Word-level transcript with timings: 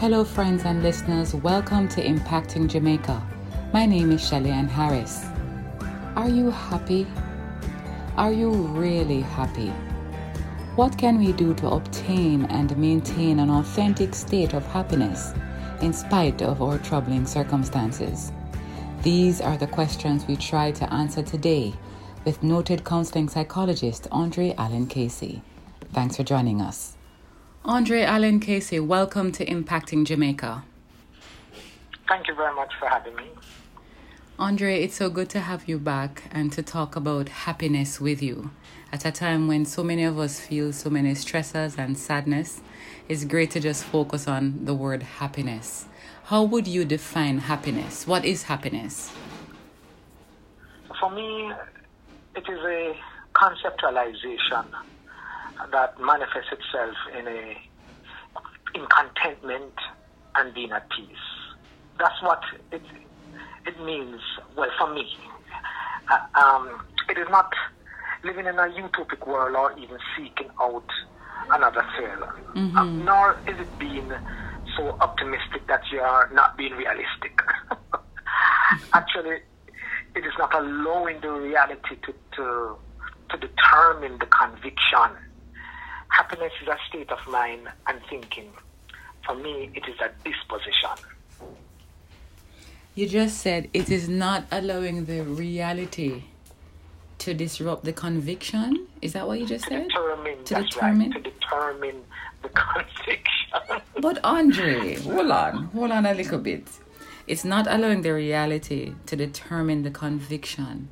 Hello, 0.00 0.24
friends 0.24 0.64
and 0.64 0.82
listeners. 0.82 1.34
Welcome 1.34 1.86
to 1.88 2.02
Impacting 2.02 2.68
Jamaica. 2.68 3.22
My 3.70 3.84
name 3.84 4.12
is 4.12 4.26
Shelly 4.26 4.48
Ann 4.48 4.66
Harris. 4.66 5.26
Are 6.16 6.26
you 6.26 6.48
happy? 6.48 7.06
Are 8.16 8.32
you 8.32 8.50
really 8.50 9.20
happy? 9.20 9.68
What 10.74 10.96
can 10.96 11.18
we 11.18 11.34
do 11.34 11.52
to 11.56 11.68
obtain 11.68 12.46
and 12.46 12.74
maintain 12.78 13.40
an 13.40 13.50
authentic 13.50 14.14
state 14.14 14.54
of 14.54 14.64
happiness 14.68 15.34
in 15.82 15.92
spite 15.92 16.40
of 16.40 16.62
our 16.62 16.78
troubling 16.78 17.26
circumstances? 17.26 18.32
These 19.02 19.42
are 19.42 19.58
the 19.58 19.66
questions 19.66 20.26
we 20.26 20.36
try 20.36 20.70
to 20.70 20.90
answer 20.90 21.22
today 21.22 21.74
with 22.24 22.42
noted 22.42 22.86
counseling 22.86 23.28
psychologist 23.28 24.08
Andre 24.10 24.54
Allen 24.56 24.86
Casey. 24.86 25.42
Thanks 25.92 26.16
for 26.16 26.22
joining 26.22 26.62
us. 26.62 26.96
Andre 27.64 28.04
Allen 28.04 28.40
Casey, 28.40 28.80
welcome 28.80 29.30
to 29.32 29.44
Impacting 29.44 30.06
Jamaica. 30.06 30.64
Thank 32.08 32.26
you 32.26 32.34
very 32.34 32.54
much 32.54 32.72
for 32.78 32.88
having 32.88 33.14
me. 33.14 33.28
Andre, 34.38 34.82
it's 34.82 34.94
so 34.94 35.10
good 35.10 35.28
to 35.28 35.40
have 35.40 35.68
you 35.68 35.78
back 35.78 36.22
and 36.30 36.50
to 36.54 36.62
talk 36.62 36.96
about 36.96 37.28
happiness 37.28 38.00
with 38.00 38.22
you. 38.22 38.50
At 38.90 39.04
a 39.04 39.12
time 39.12 39.46
when 39.46 39.66
so 39.66 39.84
many 39.84 40.04
of 40.04 40.18
us 40.18 40.40
feel 40.40 40.72
so 40.72 40.88
many 40.88 41.12
stressors 41.12 41.76
and 41.76 41.98
sadness, 41.98 42.62
it's 43.10 43.26
great 43.26 43.50
to 43.50 43.60
just 43.60 43.84
focus 43.84 44.26
on 44.26 44.64
the 44.64 44.74
word 44.74 45.02
happiness. 45.02 45.84
How 46.24 46.42
would 46.42 46.66
you 46.66 46.86
define 46.86 47.40
happiness? 47.40 48.06
What 48.06 48.24
is 48.24 48.44
happiness? 48.44 49.12
For 50.98 51.10
me, 51.10 51.52
it 52.34 52.48
is 52.48 52.58
a 52.58 52.96
conceptualization 53.34 54.64
that 55.72 56.00
manifests 56.00 56.52
itself 56.52 56.96
in 57.18 57.28
a 57.28 57.56
in 58.74 58.86
contentment 58.86 59.74
and 60.36 60.54
being 60.54 60.70
at 60.72 60.88
peace. 60.90 61.26
That's 61.98 62.20
what 62.22 62.42
it 62.72 62.82
it 63.66 63.80
means. 63.84 64.20
Well, 64.56 64.70
for 64.78 64.92
me, 64.92 65.16
uh, 66.10 66.40
um, 66.40 66.82
it 67.08 67.18
is 67.18 67.28
not 67.30 67.52
living 68.24 68.46
in 68.46 68.58
a 68.58 68.68
utopic 68.68 69.26
world 69.26 69.56
or 69.56 69.78
even 69.78 69.98
seeking 70.16 70.50
out 70.60 70.88
another 71.50 71.84
thrill. 71.96 72.28
Mm-hmm. 72.54 72.76
Um, 72.76 73.04
nor 73.04 73.36
is 73.46 73.58
it 73.58 73.78
being 73.78 74.12
so 74.76 74.96
optimistic 75.00 75.66
that 75.68 75.82
you 75.92 76.00
are 76.00 76.30
not 76.32 76.56
being 76.56 76.72
realistic. 76.72 77.40
Actually, 78.92 79.38
it 80.14 80.24
is 80.24 80.32
not 80.38 80.54
allowing 80.54 81.20
the 81.20 81.30
reality 81.30 81.96
to, 82.06 82.14
to, 82.36 82.76
to 83.30 83.36
determine 83.36 84.18
the 84.18 84.26
conviction 84.26 85.16
Happiness 86.10 86.52
is 86.62 86.68
a 86.68 86.76
state 86.88 87.10
of 87.10 87.18
mind 87.28 87.68
and 87.86 88.00
thinking. 88.08 88.50
For 89.26 89.34
me, 89.34 89.70
it 89.74 89.84
is 89.88 89.96
a 90.00 90.10
disposition. 90.24 91.06
You 92.94 93.08
just 93.08 93.38
said 93.38 93.68
it 93.72 93.88
is 93.90 94.08
not 94.08 94.44
allowing 94.50 95.04
the 95.04 95.22
reality 95.22 96.24
to 97.18 97.34
disrupt 97.34 97.84
the 97.84 97.92
conviction. 97.92 98.86
Is 99.02 99.12
that 99.12 99.26
what 99.26 99.38
you 99.38 99.46
just 99.46 99.64
to 99.64 99.70
said? 99.70 99.88
Determine, 99.88 100.44
to 100.44 100.54
determine. 100.54 101.10
Right, 101.10 101.24
to 101.24 101.30
determine 101.30 102.02
the 102.42 102.48
conviction. 102.64 103.82
But 104.00 104.18
Andre, 104.24 104.96
hold 104.96 105.30
on, 105.30 105.64
hold 105.66 105.90
on 105.90 106.06
a 106.06 106.14
little 106.14 106.38
bit. 106.38 106.66
It's 107.26 107.44
not 107.44 107.66
allowing 107.68 108.02
the 108.02 108.12
reality 108.12 108.94
to 109.06 109.16
determine 109.16 109.82
the 109.82 109.90
conviction. 109.90 110.88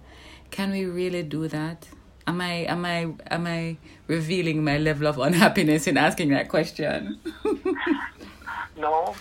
Can 0.50 0.70
we 0.70 0.84
really 0.84 1.22
do 1.22 1.48
that? 1.48 1.88
Am 2.28 2.40
I 2.42 2.54
am 2.74 2.84
I 2.84 2.98
am 3.30 3.46
I 3.46 3.78
revealing 4.06 4.62
my 4.62 4.78
level 4.78 5.06
of 5.06 5.18
unhappiness 5.18 5.86
in 5.86 5.96
asking 5.96 6.28
that 6.30 6.48
question? 6.48 7.18
no, 8.78 9.16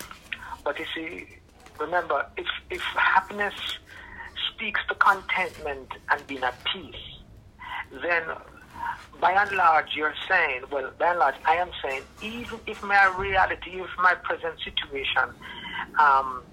but 0.64 0.78
you 0.78 0.86
see, 0.94 1.28
remember, 1.80 2.26
if 2.36 2.48
if 2.70 2.82
happiness 2.82 3.56
speaks 4.54 4.82
to 4.90 4.96
contentment 4.96 5.90
and 6.12 6.28
being 6.28 6.44
at 6.44 6.56
peace, 6.66 7.06
then 8.04 8.24
by 9.22 9.32
and 9.32 9.52
large 9.56 9.96
you're 9.96 10.14
saying, 10.30 10.64
well, 10.72 10.92
by 11.00 11.12
and 11.12 11.20
large 11.20 11.36
I 11.46 11.56
am 11.56 11.72
saying, 11.82 12.04
even 12.22 12.60
if 12.68 12.84
my 12.84 13.06
reality, 13.18 13.72
if 13.82 13.90
my 14.00 14.16
present 14.16 14.56
situation 14.64 15.34
um, 15.98 16.44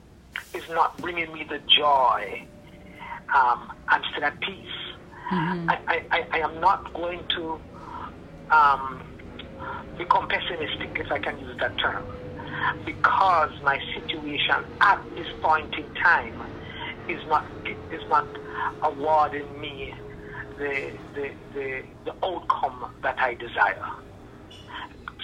is 0.55 0.69
not 0.71 0.97
bringing 0.99 1.33
me 1.33 1.45
the 1.49 1.59
joy, 1.67 2.47
um, 3.35 3.73
I'm 3.89 4.03
still 4.13 4.25
at 4.25 4.41
peace. 4.41 4.84
Mm-hmm. 5.33 5.71
I, 5.71 5.79
I, 6.11 6.23
I 6.33 6.39
am 6.39 6.61
not 6.61 6.93
going 6.95 7.23
to 7.37 7.61
um, 8.51 9.01
become 9.97 10.27
pessimistic, 10.29 10.97
if 10.99 11.07
I 11.11 11.19
can 11.19 11.39
use 11.39 11.57
that 11.61 11.73
term, 11.79 12.05
because 12.85 13.51
my 13.63 13.79
situation 13.95 14.65
at 14.83 14.99
this 15.17 15.27
point 15.43 15.71
in 15.79 15.87
time 16.03 16.43
is 17.09 17.21
not 17.27 17.45
is 17.91 18.03
not 18.09 18.29
awarding 18.83 19.61
me 19.61 19.93
the 20.59 20.91
the, 21.15 21.29
the, 21.55 21.83
the 22.05 22.13
outcome 22.25 22.85
that 23.03 23.17
I 23.19 23.35
desire. 23.35 23.89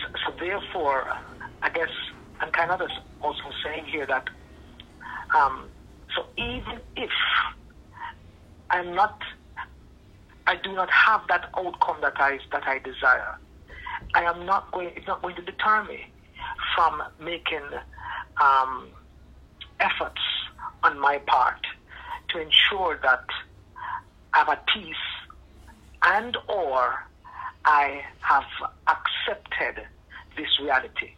So, 0.00 0.08
so 0.26 0.34
therefore, 0.40 1.04
I 1.62 1.70
guess 1.70 1.88
I'm 2.40 2.50
kind 2.52 2.70
of 2.70 2.80
also 3.20 3.50
saying 3.64 3.84
here 3.90 4.06
that 4.06 4.24
um, 5.36 5.68
so 6.16 6.22
even 6.38 6.80
if 6.96 7.10
I'm 8.70 8.94
not 8.94 9.18
I 10.50 10.56
do 10.56 10.72
not 10.72 10.90
have 10.90 11.20
that 11.28 11.48
outcome 11.56 11.98
that 12.02 12.14
I 12.16 12.40
that 12.50 12.66
I 12.66 12.80
desire. 12.80 13.38
I 14.14 14.24
am 14.24 14.44
not 14.44 14.72
going. 14.72 14.90
It's 14.96 15.06
not 15.06 15.22
going 15.22 15.36
to 15.36 15.42
deter 15.42 15.84
me 15.84 16.06
from 16.74 17.00
making 17.20 17.68
um, 18.42 18.88
efforts 19.78 20.20
on 20.82 20.98
my 20.98 21.18
part 21.18 21.64
to 22.30 22.40
ensure 22.40 22.98
that 23.04 23.24
I 24.34 24.38
have 24.38 24.48
a 24.48 24.58
peace 24.74 25.06
and 26.02 26.36
or 26.48 26.94
I 27.64 28.02
have 28.18 28.50
accepted 28.88 29.84
this 30.36 30.48
reality. 30.60 31.12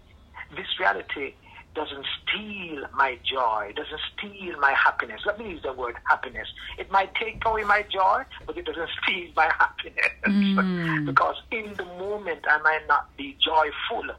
This 0.55 0.67
reality 0.79 1.33
doesn't 1.75 2.07
steal 2.23 2.85
my 2.95 3.19
joy, 3.25 3.73
doesn't 3.75 4.01
steal 4.17 4.59
my 4.61 4.73
happiness. 4.73 5.23
Let 5.25 5.39
me 5.39 5.51
use 5.51 5.63
the 5.63 5.73
word 5.73 5.97
happiness. 6.09 6.49
It 6.79 6.91
might 6.91 7.15
take 7.15 7.43
away 7.45 7.65
my 7.65 7.83
joy, 7.83 8.25
but 8.47 8.57
it 8.57 8.67
doesn't 8.67 8.91
steal 9.03 9.31
my 9.35 9.51
happiness. 9.59 10.13
Mm. 10.27 11.07
because 11.07 11.37
in 11.51 11.75
the 11.75 11.85
moment 11.85 12.45
I 12.49 12.59
might 12.59 12.87
not 12.89 13.17
be 13.17 13.37
joyful. 13.45 14.15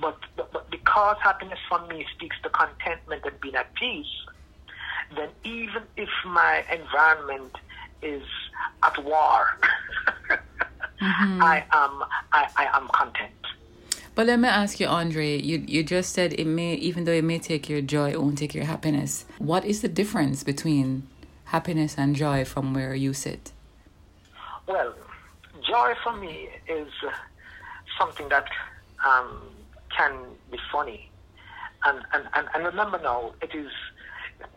But, 0.00 0.18
but, 0.36 0.52
but 0.52 0.70
because 0.70 1.16
happiness 1.22 1.58
for 1.68 1.84
me 1.86 2.06
speaks 2.14 2.36
to 2.42 2.48
contentment 2.50 3.24
and 3.24 3.40
being 3.40 3.54
at 3.54 3.72
peace, 3.74 4.06
then 5.16 5.28
even 5.44 5.82
if 5.96 6.08
my 6.26 6.64
environment 6.72 7.54
is 8.02 8.22
at 8.82 9.02
war, 9.04 9.58
mm-hmm. 11.00 11.42
I 11.42 11.64
am 11.72 12.02
I, 12.32 12.48
I 12.56 12.76
am 12.76 12.88
content. 12.88 13.32
But 14.14 14.26
let 14.26 14.38
me 14.38 14.48
ask 14.48 14.78
you, 14.78 14.86
Andre, 14.86 15.40
you, 15.40 15.64
you 15.66 15.82
just 15.82 16.12
said 16.12 16.34
it 16.34 16.46
may, 16.46 16.74
even 16.74 17.04
though 17.04 17.12
it 17.12 17.24
may 17.24 17.38
take 17.38 17.68
your 17.68 17.80
joy, 17.80 18.10
it 18.12 18.22
won't 18.22 18.38
take 18.38 18.54
your 18.54 18.64
happiness. 18.64 19.24
What 19.38 19.64
is 19.64 19.82
the 19.82 19.88
difference 19.88 20.44
between 20.44 21.08
happiness 21.46 21.96
and 21.98 22.14
joy 22.14 22.44
from 22.44 22.74
where 22.74 22.94
you 22.94 23.12
sit? 23.12 23.52
Well, 24.68 24.94
joy 25.66 25.94
for 26.02 26.16
me 26.16 26.48
is 26.68 26.88
something 27.98 28.28
that 28.28 28.46
um, 29.04 29.40
can 29.96 30.12
be 30.50 30.58
funny. 30.70 31.10
And, 31.84 31.98
and, 32.12 32.24
and, 32.34 32.48
and 32.54 32.64
remember 32.64 33.00
now, 33.02 33.34
it 33.42 33.54
is 33.54 33.70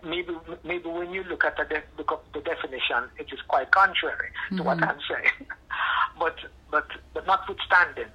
maybe 0.04 0.34
maybe 0.64 0.90
when 0.90 1.12
you 1.12 1.24
look 1.24 1.44
at 1.44 1.58
the, 1.58 1.66
de- 1.66 1.84
look 1.98 2.12
up 2.12 2.26
the 2.34 2.42
definition, 2.42 3.10
it 3.18 3.28
is 3.32 3.40
quite 3.48 3.72
contrary 3.72 4.30
to 4.50 4.56
mm-hmm. 4.56 4.66
what 4.66 4.82
I'm 4.82 5.00
saying. 5.10 5.48
but 6.20 6.36
but 6.72 6.88
but 7.14 7.26
notwithstanding, 7.26 8.12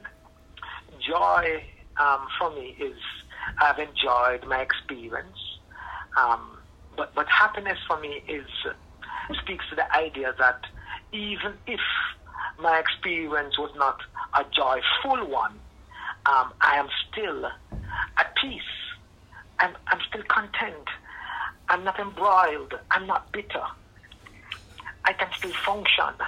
joy 1.06 1.44
um, 2.00 2.26
for 2.38 2.54
me 2.54 2.74
is 2.80 2.98
I've 3.60 3.78
enjoyed 3.78 4.48
my 4.48 4.60
experience. 4.62 5.38
Um, 6.18 6.58
but, 6.96 7.14
but 7.14 7.26
happiness 7.28 7.78
for 7.86 7.98
me 8.00 8.22
is 8.28 8.46
speaks 9.42 9.64
to 9.70 9.76
the 9.76 9.84
idea 9.96 10.34
that 10.38 10.60
even 11.12 11.54
if 11.66 11.80
my 12.58 12.78
experience 12.78 13.58
was 13.58 13.70
not 13.76 13.96
a 14.38 14.44
joyful 14.54 15.28
one, 15.28 15.60
um, 16.26 16.52
I 16.60 16.76
am 16.76 16.88
still 17.10 17.46
at 18.18 18.26
peace 18.40 18.60
I'm, 19.62 19.74
I'm 19.88 20.00
still 20.08 20.22
content. 20.28 20.88
I'm 21.68 21.84
not 21.84 21.98
embroiled. 21.98 22.74
I'm 22.90 23.06
not 23.06 23.32
bitter. 23.32 23.66
I 25.04 25.12
can 25.12 25.28
still 25.38 25.52
function. 25.64 26.18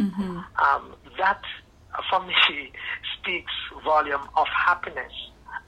Mm-hmm. 0.00 0.38
Um, 0.62 0.94
that, 1.18 1.40
for 2.10 2.24
me, 2.26 2.72
speaks 3.18 3.52
volume 3.84 4.28
of 4.36 4.46
happiness 4.48 5.12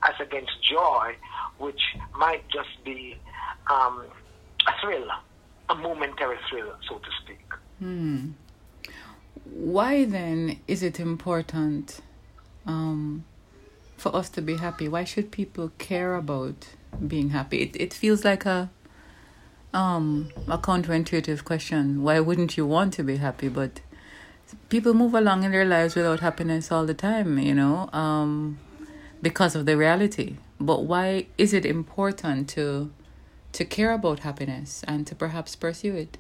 as 0.02 0.14
against 0.20 0.52
joy, 0.62 1.14
which 1.58 1.81
might 2.17 2.46
just 2.49 2.84
be 2.84 3.17
um, 3.70 4.05
a 4.67 4.73
thrill, 4.81 5.08
a 5.69 5.75
momentary 5.75 6.38
thrill, 6.49 6.73
so 6.88 6.99
to 6.99 7.08
speak. 7.23 7.46
Hmm. 7.78 8.31
Why 9.44 10.05
then 10.05 10.61
is 10.67 10.82
it 10.82 10.99
important 10.99 12.00
um, 12.67 13.25
for 13.96 14.14
us 14.14 14.29
to 14.31 14.43
be 14.43 14.56
happy? 14.56 14.88
Why 14.88 15.05
should 15.05 15.31
people 15.31 15.72
care 15.79 16.14
about 16.14 16.69
being 17.06 17.31
happy? 17.31 17.62
It, 17.62 17.76
it 17.76 17.94
feels 17.94 18.25
like 18.25 18.44
a 18.44 18.70
um, 19.72 20.31
a 20.49 20.56
counterintuitive 20.56 21.44
question. 21.44 22.02
Why 22.02 22.20
wouldn't 22.20 22.56
you 22.56 22.67
want 22.67 22.94
to 22.94 23.02
be 23.02 23.17
happy? 23.17 23.49
But 23.49 23.81
people 24.69 24.94
move 24.94 25.14
along 25.14 25.44
in 25.44 25.52
their 25.52 25.64
lives 25.64 25.94
without 25.94 26.20
happiness 26.20 26.70
all 26.70 26.87
the 26.87 26.94
time, 26.94 27.38
you 27.38 27.54
know, 27.54 27.88
um, 27.93 28.58
because 29.22 29.54
of 29.54 29.66
the 29.66 29.76
reality. 29.76 30.37
But 30.60 30.84
why 30.84 31.26
is 31.37 31.52
it 31.52 31.66
important 31.66 32.48
to 32.50 32.90
to 33.52 33.64
care 33.64 33.93
about 33.93 34.19
happiness 34.20 34.84
and 34.87 35.06
to 35.06 35.14
perhaps 35.14 35.56
pursue 35.56 35.94
it? 35.94 36.19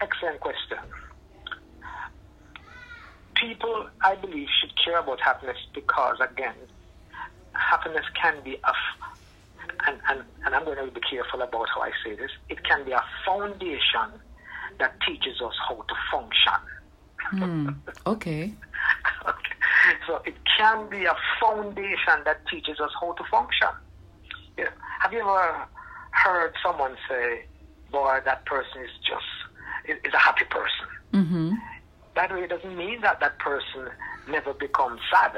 Excellent 0.00 0.40
question. 0.40 0.78
People, 3.34 3.88
I 4.02 4.14
believe, 4.14 4.48
should 4.60 4.72
care 4.82 4.98
about 4.98 5.20
happiness 5.20 5.58
because, 5.74 6.16
again, 6.20 6.54
happiness 7.52 8.04
can 8.20 8.42
be 8.42 8.54
a, 8.64 8.72
and, 9.86 10.00
and, 10.08 10.22
and 10.44 10.54
I'm 10.54 10.64
going 10.64 10.78
to 10.78 10.90
be 10.90 11.00
careful 11.00 11.42
about 11.42 11.68
how 11.74 11.82
I 11.82 11.90
say 12.02 12.16
this, 12.16 12.30
it 12.48 12.64
can 12.64 12.84
be 12.86 12.92
a 12.92 13.04
foundation 13.26 14.08
that 14.78 14.96
teaches 15.06 15.40
us 15.42 15.54
how 15.68 15.76
to 15.76 15.94
function. 16.10 16.60
Mm, 17.32 17.76
okay. 18.06 18.52
okay. 19.28 19.54
So 20.06 20.20
it 20.24 20.34
can 20.58 20.88
be 20.88 21.04
a 21.04 21.16
foundation 21.40 22.24
that 22.24 22.46
teaches 22.50 22.80
us 22.80 22.90
how 23.00 23.12
to 23.12 23.24
function. 23.30 23.68
Yeah. 24.58 24.68
Have 25.00 25.12
you 25.12 25.20
ever 25.20 25.66
heard 26.10 26.52
someone 26.62 26.96
say, 27.08 27.44
boy, 27.90 28.20
that 28.24 28.44
person 28.46 28.82
is 28.82 28.90
just, 29.06 29.98
is 30.04 30.12
a 30.12 30.18
happy 30.18 30.44
person? 30.44 30.86
Mm-hmm. 31.12 31.54
That 32.16 32.32
way, 32.32 32.42
it 32.42 32.50
doesn't 32.50 32.76
mean 32.76 33.00
that 33.02 33.20
that 33.20 33.38
person 33.38 33.88
never 34.28 34.52
becomes 34.52 35.00
sad. 35.12 35.32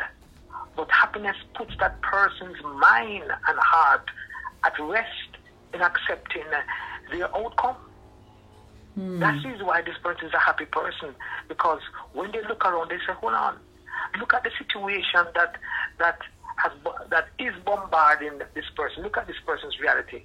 But 0.74 0.90
happiness 0.90 1.36
puts 1.54 1.72
that 1.80 2.00
person's 2.00 2.56
mind 2.62 3.24
and 3.24 3.58
heart 3.58 4.08
at 4.64 4.72
rest 4.80 5.08
in 5.74 5.80
accepting 5.80 6.44
their 7.10 7.34
outcome. 7.36 7.76
Mm. 8.98 9.20
That 9.20 9.38
is 9.46 9.62
why 9.62 9.80
this 9.82 9.96
person 10.02 10.26
is 10.26 10.34
a 10.34 10.38
happy 10.38 10.66
person 10.66 11.14
because 11.48 11.80
when 12.12 12.30
they 12.32 12.42
look 12.42 12.64
around, 12.64 12.90
they 12.90 12.98
say, 12.98 13.14
"Hold 13.14 13.34
on, 13.34 13.58
look 14.18 14.34
at 14.34 14.44
the 14.44 14.50
situation 14.58 15.26
that 15.34 15.56
that 15.98 16.18
has 16.56 16.72
that 17.10 17.28
is 17.38 17.54
bombarding 17.64 18.38
this 18.54 18.68
person. 18.76 19.02
Look 19.02 19.16
at 19.16 19.26
this 19.26 19.40
person's 19.46 19.78
reality, 19.80 20.22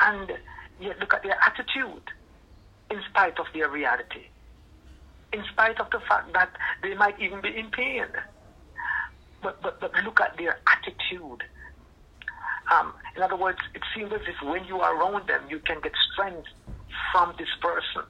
and 0.00 0.32
yet 0.80 0.98
look 1.00 1.12
at 1.14 1.24
their 1.24 1.36
attitude, 1.44 2.04
in 2.90 3.02
spite 3.10 3.38
of 3.40 3.46
their 3.52 3.68
reality, 3.68 4.28
in 5.32 5.42
spite 5.50 5.80
of 5.80 5.90
the 5.90 6.00
fact 6.08 6.32
that 6.34 6.50
they 6.82 6.94
might 6.94 7.18
even 7.20 7.40
be 7.40 7.56
in 7.56 7.70
pain. 7.70 8.06
But 9.42 9.60
but, 9.60 9.80
but 9.80 9.92
look 10.04 10.20
at 10.20 10.36
their 10.36 10.58
attitude." 10.68 11.42
Um, 12.72 12.94
in 13.14 13.22
other 13.22 13.36
words, 13.36 13.58
it 13.74 13.82
seems 13.94 14.10
as 14.12 14.22
if 14.26 14.40
when 14.42 14.64
you 14.64 14.80
are 14.80 14.96
around 14.96 15.28
them, 15.28 15.42
you 15.50 15.58
can 15.58 15.80
get 15.82 15.92
strength 16.12 16.48
from 17.14 17.32
this 17.38 17.48
person. 17.60 18.02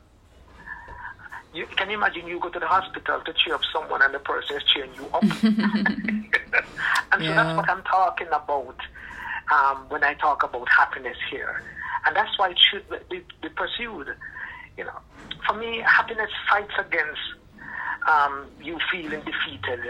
You 1.53 1.67
can 1.77 1.91
you 1.91 1.99
imagine 1.99 2.27
you 2.27 2.41
go 2.41 2.49
to 2.49 2.59
the 2.59 2.67
hospital 2.67 3.21
to 3.21 3.33
cheer 3.35 3.55
up 3.55 3.61
someone 3.71 4.01
and 4.01 4.15
the 4.15 4.19
person 4.19 4.56
is 4.56 4.62
cheering 4.73 4.91
you 4.95 5.05
up. 5.12 5.23
and 7.12 7.21
yeah. 7.21 7.29
so 7.29 7.35
that's 7.35 7.56
what 7.59 7.69
I'm 7.69 7.83
talking 7.83 8.29
about 8.29 8.79
um, 9.53 9.85
when 9.91 10.03
I 10.03 10.15
talk 10.15 10.43
about 10.43 10.67
happiness 10.71 11.19
here. 11.31 11.62
And 12.06 12.17
that's 12.17 12.37
why 12.39 12.49
it 12.51 12.59
should 12.59 12.85
be, 13.11 13.21
be 13.43 13.49
pursued. 13.51 14.09
You 14.79 14.85
know, 14.85 14.99
for 15.47 15.55
me, 15.55 15.85
happiness 15.87 16.31
fights 16.49 16.73
against 16.79 17.21
um, 18.09 18.47
you 18.62 18.79
feeling 18.91 19.21
defeated 19.21 19.81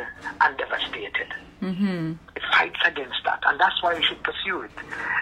and 0.41 0.59
devastated. 0.59 1.31
Mm-hmm. 1.63 2.13
It 2.35 2.43
fights 2.53 2.81
against 2.85 3.23
that, 3.25 3.45
and 3.47 3.61
that's 3.61 3.81
why 3.81 3.95
we 3.95 4.03
should 4.05 4.23
pursue 4.25 4.63
it. 4.63 4.73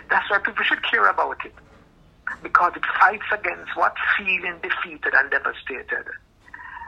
That's 0.09 0.29
why 0.31 0.39
people 0.39 0.65
should 0.65 0.83
care 0.83 1.09
about 1.09 1.45
it 1.45 1.53
because 2.43 2.73
it 2.77 2.83
fights 3.01 3.25
against 3.33 3.77
what 3.77 3.95
feeling 4.17 4.57
defeated 4.63 5.15
and 5.15 5.31
devastated. 5.31 6.07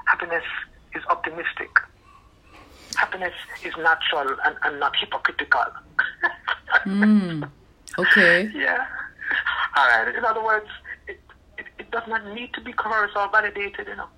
Happiness 0.07 0.45
is 0.95 1.03
optimistic. 1.09 1.71
Happiness 2.97 3.33
is 3.65 3.75
natural 3.77 4.37
and, 4.45 4.57
and 4.63 4.81
not 4.81 4.95
hypocritical. 4.97 5.65
mm. 6.85 7.49
Okay. 7.99 8.51
Yeah. 8.55 8.87
All 9.77 9.89
right. 9.89 10.15
In 10.15 10.25
other 10.25 10.45
words, 10.45 10.69
it, 11.09 11.21
it, 11.59 11.67
it 11.79 11.91
does 11.91 12.03
not 12.07 12.25
need 12.35 12.53
to 12.55 12.61
be 12.61 12.73
coerced 12.73 13.17
or 13.17 13.29
validated, 13.31 13.87
you 13.89 13.97
know. 13.97 14.09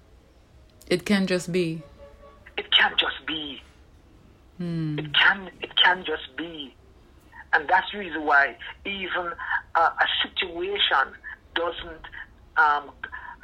It 0.89 1.05
can 1.05 1.27
just 1.27 1.51
be. 1.53 1.83
It 2.57 2.71
can 2.73 2.93
just 2.99 3.27
be. 3.27 3.63
Mm. 4.61 4.99
It 4.99 5.15
can. 5.15 5.51
It 5.63 5.71
can 5.77 6.05
just 6.05 6.37
be, 6.37 6.75
and 7.53 7.69
that's 7.69 7.91
the 7.93 7.99
reason 7.99 8.25
why 8.25 8.57
even 8.85 9.33
uh, 9.77 9.91
a 10.01 10.07
situation 10.23 11.15
doesn't 11.55 12.05
um, 12.57 12.91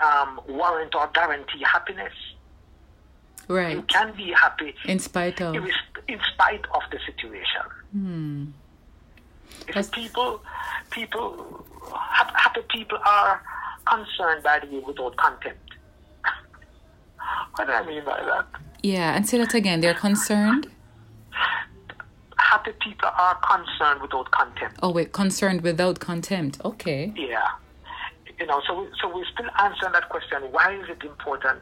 um, 0.03 0.41
warrant 0.49 0.95
or 0.95 1.09
guarantee 1.15 1.63
happiness. 1.65 2.13
Right. 3.49 3.77
You 3.77 3.83
can 3.83 4.15
be 4.17 4.33
happy 4.33 4.75
in 4.87 4.99
spite 4.99 5.41
of 5.41 5.55
in 5.55 6.21
spite 6.33 6.65
of 6.75 6.83
the 6.91 6.99
situation. 7.07 7.63
Hmm. 7.93 8.45
People, 9.93 10.41
people, 10.91 11.65
happy 11.95 12.61
people 12.71 12.99
are 13.05 13.43
concerned 13.87 14.43
by 14.43 14.61
the 14.61 14.67
way 14.67 14.83
without 14.87 15.17
contempt. 15.17 15.75
what 17.55 17.67
do 17.67 17.73
I 17.73 17.87
mean 17.87 18.05
by 18.05 18.21
that? 18.23 18.47
Yeah, 18.83 19.15
and 19.15 19.29
say 19.29 19.39
that 19.39 19.55
again. 19.55 19.81
They're 19.81 19.95
concerned. 19.95 20.69
Happy 22.53 22.73
people 22.81 23.09
are 23.19 23.37
concerned 23.37 24.03
without 24.03 24.31
contempt. 24.31 24.79
Oh 24.83 24.93
wait, 24.93 25.13
concerned 25.13 25.63
without 25.63 26.01
contempt. 26.01 26.61
Okay. 26.65 27.13
Yeah 27.17 27.49
you 28.43 28.49
know, 28.49 28.61
so 28.67 28.81
we, 28.81 28.89
so 29.01 29.15
we're 29.15 29.25
still 29.33 29.49
answering 29.61 29.93
that 29.93 30.09
question. 30.09 30.43
Why 30.51 30.75
is 30.75 30.89
it 30.89 31.05
important 31.05 31.61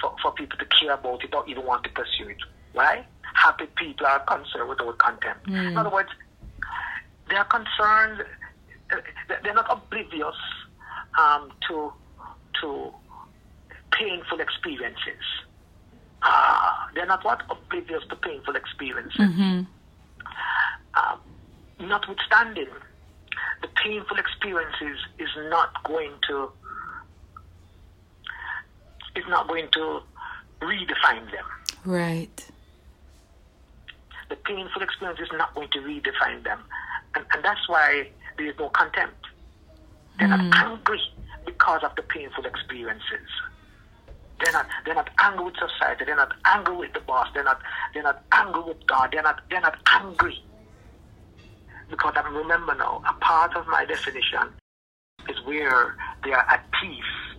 for, 0.00 0.12
for 0.20 0.32
people 0.32 0.58
to 0.58 0.66
care 0.66 0.92
about 0.92 1.22
it 1.22 1.32
or 1.32 1.48
even 1.48 1.64
want 1.64 1.84
to 1.84 1.90
pursue 1.90 2.28
it? 2.28 2.38
Why? 2.72 3.06
Happy 3.34 3.66
people 3.76 4.06
are 4.06 4.18
concerned 4.20 4.68
without 4.68 4.98
contempt. 4.98 5.46
Mm. 5.46 5.70
In 5.70 5.78
other 5.78 5.90
words, 5.90 6.08
they 7.30 7.36
are 7.36 7.44
concerned. 7.44 8.24
Uh, 8.90 8.96
they're 9.44 9.54
not 9.54 9.70
oblivious 9.70 10.34
um, 11.16 11.52
to 11.68 11.92
to 12.60 12.92
painful 13.92 14.40
experiences. 14.40 15.22
Uh, 16.22 16.72
they're 16.94 17.06
not 17.06 17.24
what 17.24 17.42
oblivious 17.50 18.02
to 18.08 18.16
painful 18.16 18.56
experiences. 18.56 19.20
Mm-hmm. 19.20 19.62
Uh, 20.96 21.16
notwithstanding, 21.78 22.68
the 23.60 23.68
painful 23.84 24.16
experiences 24.16 24.98
is 25.18 25.28
not 25.50 25.82
going 25.84 26.12
to 26.28 26.50
is 29.14 29.24
not 29.28 29.48
going 29.48 29.68
to 29.72 30.00
redefine 30.60 31.30
them. 31.30 31.44
Right. 31.84 32.48
The 34.28 34.36
painful 34.36 34.82
experience 34.82 35.20
is 35.20 35.28
not 35.32 35.54
going 35.54 35.68
to 35.70 35.78
redefine 35.78 36.42
them. 36.44 36.60
And, 37.14 37.24
and 37.32 37.44
that's 37.44 37.68
why 37.68 38.08
there 38.36 38.46
is 38.46 38.54
no 38.58 38.68
contempt. 38.70 39.26
They're 40.18 40.28
mm. 40.28 40.50
not 40.50 40.66
angry 40.66 41.00
because 41.44 41.82
of 41.82 41.94
the 41.96 42.02
painful 42.02 42.44
experiences. 42.44 43.28
They're 44.42 44.52
not 44.52 44.66
they're 44.84 44.94
not 44.94 45.08
angry 45.18 45.46
with 45.46 45.54
society, 45.54 46.04
they're 46.04 46.16
not 46.16 46.34
angry 46.44 46.76
with 46.76 46.92
the 46.92 47.00
boss, 47.00 47.28
they're 47.32 47.44
not 47.44 47.60
they're 47.94 48.02
not 48.02 48.22
angry 48.32 48.62
with 48.62 48.86
God, 48.86 49.10
they're 49.12 49.22
not 49.22 49.40
they're 49.48 49.60
not 49.62 49.78
angry 49.92 50.42
because 51.90 52.14
I 52.16 52.28
remember 52.28 52.74
now, 52.74 53.02
a 53.08 53.12
part 53.14 53.56
of 53.56 53.66
my 53.68 53.84
definition 53.84 54.48
is 55.28 55.36
where 55.44 55.96
they 56.24 56.32
are 56.32 56.46
at 56.48 56.64
peace 56.80 57.36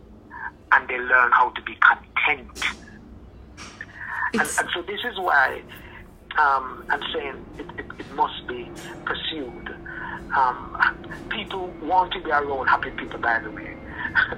and 0.72 0.88
they 0.88 0.98
learn 0.98 1.32
how 1.32 1.50
to 1.50 1.62
be 1.62 1.75
content. 1.75 2.63
And, 4.34 4.42
and, 4.42 4.70
so 4.74 4.82
this 4.82 5.00
is 5.10 5.18
why 5.18 5.62
um, 6.38 6.86
I'm 6.89 7.01
saying 7.13 7.46
it, 7.58 7.80
it, 7.80 7.86
it, 8.00 8.12
must 8.13 8.46
be 8.48 8.70
pursued. 9.06 9.70
Um, 10.36 10.77
people 11.30 11.68
want 11.82 12.12
to 12.13 12.22
be 12.22 12.30
around 12.30 12.68
happy 12.68 12.92
people, 12.92 13.20
by 13.20 13.39
the 13.39 13.50
way. 13.51 13.75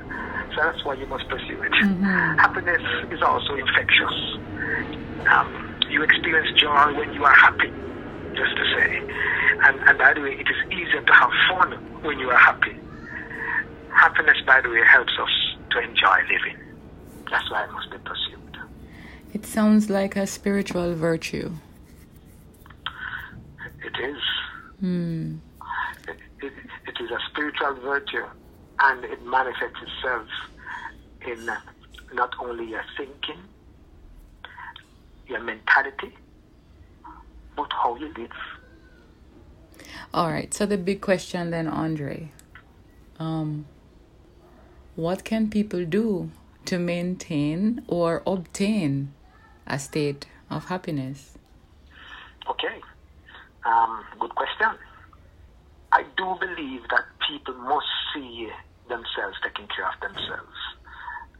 so 0.56 0.58
that's 0.58 0.86
why 0.86 0.94
you 0.94 1.08
must 1.08 1.28
pursue 1.28 1.62
it. 1.64 1.72
Mm-hmm. 1.72 2.38
Happiness 2.38 2.82
is 3.12 3.22
also 3.24 3.56
infectious. 3.56 4.14
Um, 5.28 5.76
you 5.90 6.04
experience 6.04 6.60
joy 6.62 6.94
when 6.96 7.14
you 7.14 7.24
are 7.26 7.36
happy 7.36 7.74
just 8.40 8.56
to 8.56 8.66
say. 8.76 8.90
And, 9.66 9.76
and 9.88 9.98
by 9.98 10.14
the 10.14 10.22
way, 10.22 10.34
it 10.44 10.48
is 10.48 10.60
easier 10.72 11.02
to 11.02 11.14
have 11.14 11.32
fun 11.50 11.70
when 12.04 12.18
you 12.20 12.30
are 12.30 12.38
happy. 12.38 12.76
Happiness, 13.92 14.38
by 14.48 14.62
the 14.62 14.70
way, 14.70 14.82
helps 14.86 15.14
us 15.20 15.34
to 15.72 15.80
enjoy 15.80 16.18
living. 16.34 16.58
That's 17.30 17.50
why 17.52 17.66
it 17.66 17.72
must 17.72 17.92
be 17.92 17.98
pursued. 17.98 18.58
It 19.34 19.46
sounds 19.46 19.90
like 19.90 20.16
a 20.16 20.26
spiritual 20.26 20.96
virtue. 20.96 21.52
It 23.88 23.96
is. 24.12 24.22
Hmm. 24.80 25.36
It, 26.08 26.18
it, 26.42 26.54
it 26.88 26.96
is 27.04 27.12
a 27.12 27.20
spiritual 27.30 27.76
virtue, 27.82 28.26
and 28.80 29.04
it 29.04 29.22
manifests 29.26 29.82
itself 29.88 30.28
in 31.28 31.46
not 32.14 32.32
only 32.40 32.70
your 32.70 32.84
thinking, 32.98 33.42
your 35.28 35.42
mentality, 35.42 36.16
but 37.60 37.72
how 37.74 37.96
you 37.98 38.08
live. 38.18 38.32
All 40.14 40.32
right. 40.32 40.54
So 40.54 40.66
the 40.66 40.78
big 40.78 41.02
question 41.02 41.52
then, 41.52 41.68
Andre, 41.68 42.32
um, 43.20 43.66
what 44.96 45.26
can 45.26 45.50
people 45.50 45.84
do 45.86 46.32
to 46.66 46.80
maintain 46.80 47.84
or 47.88 48.24
obtain 48.26 49.14
a 49.68 49.78
state 49.78 50.26
of 50.50 50.66
happiness? 50.66 51.38
Okay. 52.50 52.80
Um, 53.66 54.04
good 54.20 54.34
question. 54.36 54.70
I 55.92 56.04
do 56.16 56.36
believe 56.40 56.84
that 56.90 57.06
people 57.28 57.56
must 57.56 57.88
see 58.14 58.48
themselves 58.88 59.38
taking 59.44 59.68
care 59.68 59.88
of 59.88 60.00
themselves. 60.02 60.58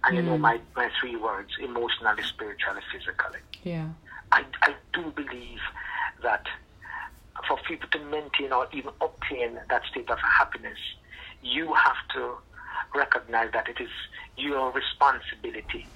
And 0.04 0.18
you 0.18 0.24
know 0.24 0.38
my, 0.38 0.60
my 0.76 0.90
three 1.00 1.16
words 1.16 1.50
emotionally, 1.62 2.24
spiritually, 2.24 2.82
physically. 2.92 3.40
Yeah. 3.64 3.90
I, 4.32 4.44
I 4.62 4.74
do 4.94 5.12
believe 5.12 5.60
that 6.24 6.46
for 7.48 7.58
people 7.68 7.90
to 7.90 8.00
maintain 8.06 8.52
or 8.52 8.68
even 8.74 8.92
obtain 9.02 9.60
that 9.70 9.82
state 9.90 10.10
of 10.10 10.20
happiness, 10.20 10.78
you 11.42 11.74
have 11.74 11.96
to 12.16 12.36
recognize 12.96 13.52
that 13.54 13.68
it 13.68 13.82
is 13.82 13.90
your 14.38 14.72
responsibility 14.72 15.88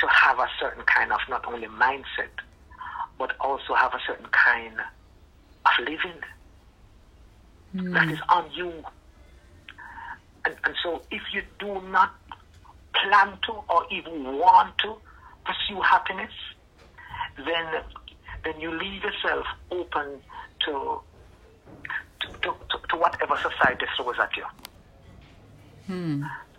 to 0.00 0.06
have 0.08 0.38
a 0.38 0.48
certain 0.58 0.82
kind 0.84 1.12
of 1.12 1.20
not 1.28 1.46
only 1.46 1.66
mindset, 1.66 2.30
but 3.18 3.32
also 3.40 3.74
have 3.74 3.94
a 3.94 4.00
certain 4.06 4.26
kind 4.26 4.80
of 4.80 5.72
living. 5.78 6.20
Hmm. 7.72 7.92
That 7.92 8.10
is 8.10 8.18
on 8.28 8.50
you. 8.52 8.72
And, 10.44 10.54
and 10.64 10.74
so 10.82 11.02
if 11.10 11.22
you 11.32 11.42
do 11.58 11.80
not 11.88 12.14
plan 12.94 13.38
to 13.46 13.52
or 13.68 13.86
even 13.90 14.36
want 14.36 14.76
to 14.78 14.96
pursue 15.44 15.80
happiness, 15.80 16.32
then 17.36 17.82
then 18.44 18.60
you 18.60 18.70
leave 18.70 19.02
yourself 19.02 19.46
open 19.70 20.20
to 20.66 21.00
to, 22.42 22.54
to, 22.70 22.78
to, 22.90 22.96
whatever 22.96 23.36
society 23.36 23.86
throws 23.96 24.16
at 24.18 24.36
you. 24.36 24.44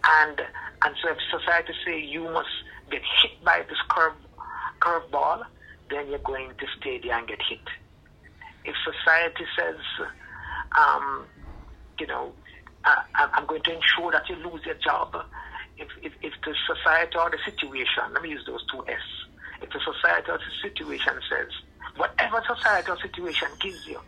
And 0.03 0.41
and 0.84 0.96
so 1.01 1.10
if 1.10 1.17
society 1.32 1.74
say 1.86 2.00
you 2.00 2.24
must 2.25 2.50
get 2.91 3.01
hit 3.22 3.44
by 3.44 3.63
this 3.67 3.77
curve 3.89 4.13
curveball, 4.79 5.46
then 5.89 6.10
you're 6.10 6.20
going 6.20 6.50
to 6.50 6.65
stay 6.79 7.00
there 7.00 7.17
and 7.17 7.27
get 7.27 7.39
hit. 7.41 7.60
If 8.63 8.75
society 8.84 9.46
says, 9.58 9.77
um, 10.77 11.25
you 12.00 12.08
know, 12.08 12.34
uh, 12.84 12.96
I'm 13.15 13.29
I'm 13.34 13.46
going 13.48 13.63
to 13.63 13.74
ensure 13.74 14.12
that 14.12 14.29
you 14.29 14.36
lose 14.36 14.62
your 14.65 14.75
job, 14.75 15.15
if, 15.77 15.88
if, 16.01 16.13
if 16.22 16.34
the 16.44 16.53
society 16.67 17.17
or 17.17 17.29
the 17.29 17.38
situation, 17.44 18.13
let 18.13 18.22
me 18.22 18.29
use 18.29 18.44
those 18.46 18.63
two 18.72 18.84
S, 18.88 19.00
if 19.62 19.70
a 19.74 19.80
societal 19.80 20.38
situation 20.62 21.14
says, 21.30 21.48
whatever 21.98 22.42
societal 22.48 22.98
situation 22.98 23.48
gives 23.60 23.88
you, 23.88 24.00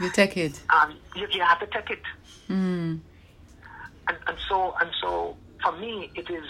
You 0.00 0.10
take 0.10 0.36
it. 0.36 0.60
um, 0.70 0.94
you, 1.14 1.26
you 1.32 1.42
have 1.42 1.60
to 1.60 1.66
take 1.66 1.90
it. 1.90 2.02
Mm. 2.48 3.00
And, 4.08 4.16
and 4.28 4.38
so 4.48 4.74
and 4.80 4.90
so 5.00 5.36
for 5.62 5.72
me 5.78 6.10
it 6.14 6.30
is 6.30 6.44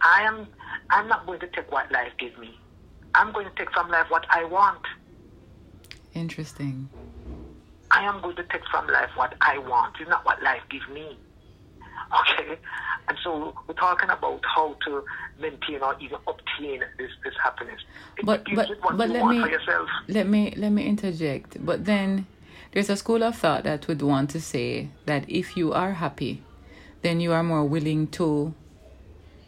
I 0.00 0.22
am 0.22 0.46
I'm 0.90 1.08
not 1.08 1.26
going 1.26 1.40
to 1.40 1.48
take 1.48 1.70
what 1.72 1.90
life 1.90 2.12
gives 2.18 2.36
me. 2.38 2.56
I'm 3.14 3.32
going 3.32 3.46
to 3.46 3.54
take 3.56 3.72
from 3.72 3.90
life 3.90 4.06
what 4.10 4.24
I 4.30 4.44
want. 4.44 4.82
Interesting. 6.14 6.88
I 7.90 8.04
am 8.04 8.20
going 8.20 8.36
to 8.36 8.44
take 8.44 8.62
from 8.70 8.86
life 8.86 9.10
what 9.16 9.34
I 9.40 9.58
want. 9.58 9.96
It's 10.00 10.08
not 10.08 10.24
what 10.24 10.42
life 10.42 10.62
gives 10.70 10.86
me. 10.88 11.16
Okay? 12.20 12.58
And 13.08 13.16
so 13.22 13.54
we're 13.66 13.74
talking 13.74 14.10
about 14.10 14.42
how 14.44 14.76
to 14.86 15.04
maintain 15.40 15.82
or 15.82 15.96
even 16.00 16.18
obtain 16.26 16.80
this, 16.98 17.10
this 17.24 17.34
happiness. 17.42 17.80
It 18.18 18.26
But 18.26 18.44
but 18.54 18.68
but 18.82 19.08
let 19.08 19.26
me 19.26 19.42
let 20.08 20.26
me 20.26 20.54
let 20.56 20.70
me 20.70 20.86
interject. 20.86 21.64
But 21.64 21.84
then 21.84 22.26
there's 22.72 22.90
a 22.90 22.96
school 22.96 23.22
of 23.22 23.36
thought 23.36 23.64
that 23.64 23.88
would 23.88 24.02
want 24.02 24.30
to 24.30 24.40
say 24.40 24.90
that 25.06 25.24
if 25.28 25.56
you 25.56 25.72
are 25.72 25.92
happy, 25.92 26.42
then 27.02 27.20
you 27.20 27.32
are 27.32 27.42
more 27.42 27.64
willing 27.64 28.08
to 28.08 28.54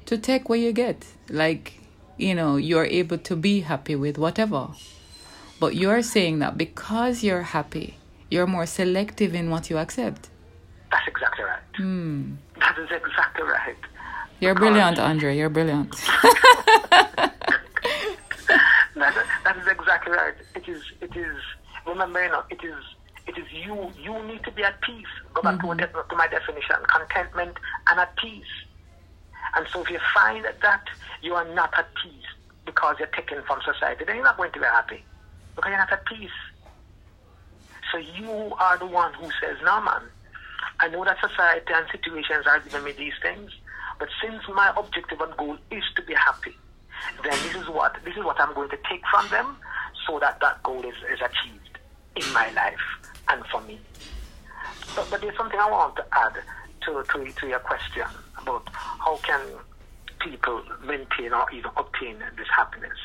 to 0.07 0.19
take 0.19 0.49
what 0.49 0.59
you 0.59 0.73
get. 0.73 1.07
Like, 1.29 1.81
you 2.17 2.35
know, 2.35 2.57
you're 2.57 2.87
able 2.87 3.19
to 3.19 3.37
be 3.37 3.61
happy 3.61 3.95
with 3.95 4.19
whatever. 4.19 4.69
But 5.61 5.77
you're 5.77 6.03
saying 6.03 6.39
that 6.39 6.57
because 6.57 7.23
you're 7.23 7.43
happy, 7.43 7.99
you're 8.31 8.47
more 8.47 8.67
selective 8.67 9.35
in 9.35 9.51
what 9.51 9.69
you 9.69 9.77
accept. 9.77 10.31
That's 10.91 11.07
exactly 11.07 11.30
Hmm. 11.81 12.35
That 12.59 12.79
is 12.79 12.89
exactly 12.91 13.45
right. 13.45 13.77
You're 14.41 14.55
Because- 14.55 14.69
brilliant, 14.69 14.99
Andre. 14.99 15.37
You're 15.37 15.49
brilliant. 15.51 15.95
That, 18.97 19.15
that 19.45 19.57
is 19.57 19.67
exactly 19.67 20.13
right. 20.13 20.35
It 20.55 20.69
is. 20.69 20.83
It 21.01 21.17
is. 21.17 21.37
Remember, 21.87 22.23
you 22.23 22.29
know, 22.31 22.43
it 22.51 22.63
is. 22.63 22.75
It 23.27 23.39
is 23.39 23.47
you. 23.51 23.91
You 23.99 24.23
need 24.25 24.43
to 24.45 24.51
be 24.51 24.63
at 24.63 24.79
peace. 24.83 25.07
Go 25.33 25.41
back 25.43 25.61
to, 25.61 25.67
what, 25.69 25.79
to 25.79 26.17
my 26.17 26.27
definition: 26.27 26.77
contentment 26.93 27.57
and 27.89 27.99
at 28.01 28.15
peace. 28.17 28.45
And 29.57 29.67
so, 29.73 29.81
if 29.83 29.91
you 29.91 29.99
find 30.15 30.45
that 30.45 30.85
you 31.23 31.35
are 31.35 31.47
not 31.55 31.73
at 31.79 31.89
peace 32.03 32.27
because 32.67 32.97
you're 32.99 33.09
taken 33.09 33.43
from 33.47 33.61
society, 33.65 34.05
then 34.05 34.17
you're 34.17 34.25
not 34.25 34.37
going 34.37 34.53
to 34.53 34.59
be 34.59 34.67
happy 34.67 35.03
because 35.57 35.71
you're 35.71 35.79
not 35.79 35.93
at 35.93 36.05
peace. 36.05 36.31
So 37.93 37.99
you 37.99 38.53
are 38.59 38.77
the 38.77 38.87
one 38.87 39.15
who 39.15 39.31
says, 39.41 39.57
"No, 39.65 39.81
man. 39.81 40.03
I 40.81 40.89
know 40.89 41.05
that 41.05 41.19
society 41.21 41.73
and 41.73 41.87
situations 41.91 42.47
are 42.47 42.61
giving 42.61 42.85
me 42.85 42.93
these 42.93 43.15
things, 43.23 43.51
but 43.99 44.09
since 44.23 44.43
my 44.49 44.73
objective 44.77 45.21
and 45.21 45.37
goal 45.37 45.57
is 45.71 45.85
to 45.97 46.03
be 46.03 46.15
happy, 46.15 46.57
then 47.23 47.33
this 47.33 47.57
is 47.57 47.69
what 47.69 47.97
this 48.05 48.17
is 48.17 48.25
what 48.25 48.41
I'm 48.41 48.55
going 48.55 48.71
to 48.71 48.79
take 48.89 49.03
from 49.11 49.29
them, 49.29 49.57
so 50.07 50.19
that 50.19 50.41
that 50.41 50.63
goal 50.63 50.85
is, 50.85 50.97
is 51.13 51.21
achieved 51.21 51.79
in 52.17 52.33
my 52.33 52.51
life 52.53 52.87
and 53.29 53.45
for 53.47 53.61
me." 53.63 53.79
But, 54.97 55.09
but 55.11 55.21
there's 55.21 55.37
something 55.37 55.59
I 55.59 55.71
want 55.71 55.97
to 55.97 56.05
add 56.13 56.35
to, 56.87 57.05
to, 57.05 57.33
to 57.33 57.47
your 57.47 57.61
question 57.61 58.07
about 58.39 58.69
how 58.73 59.17
can 59.19 59.41
people 60.21 60.63
maintain 60.85 61.33
or 61.33 61.47
even 61.53 61.71
obtain 61.77 62.19
this 62.37 62.49
happiness. 62.55 62.99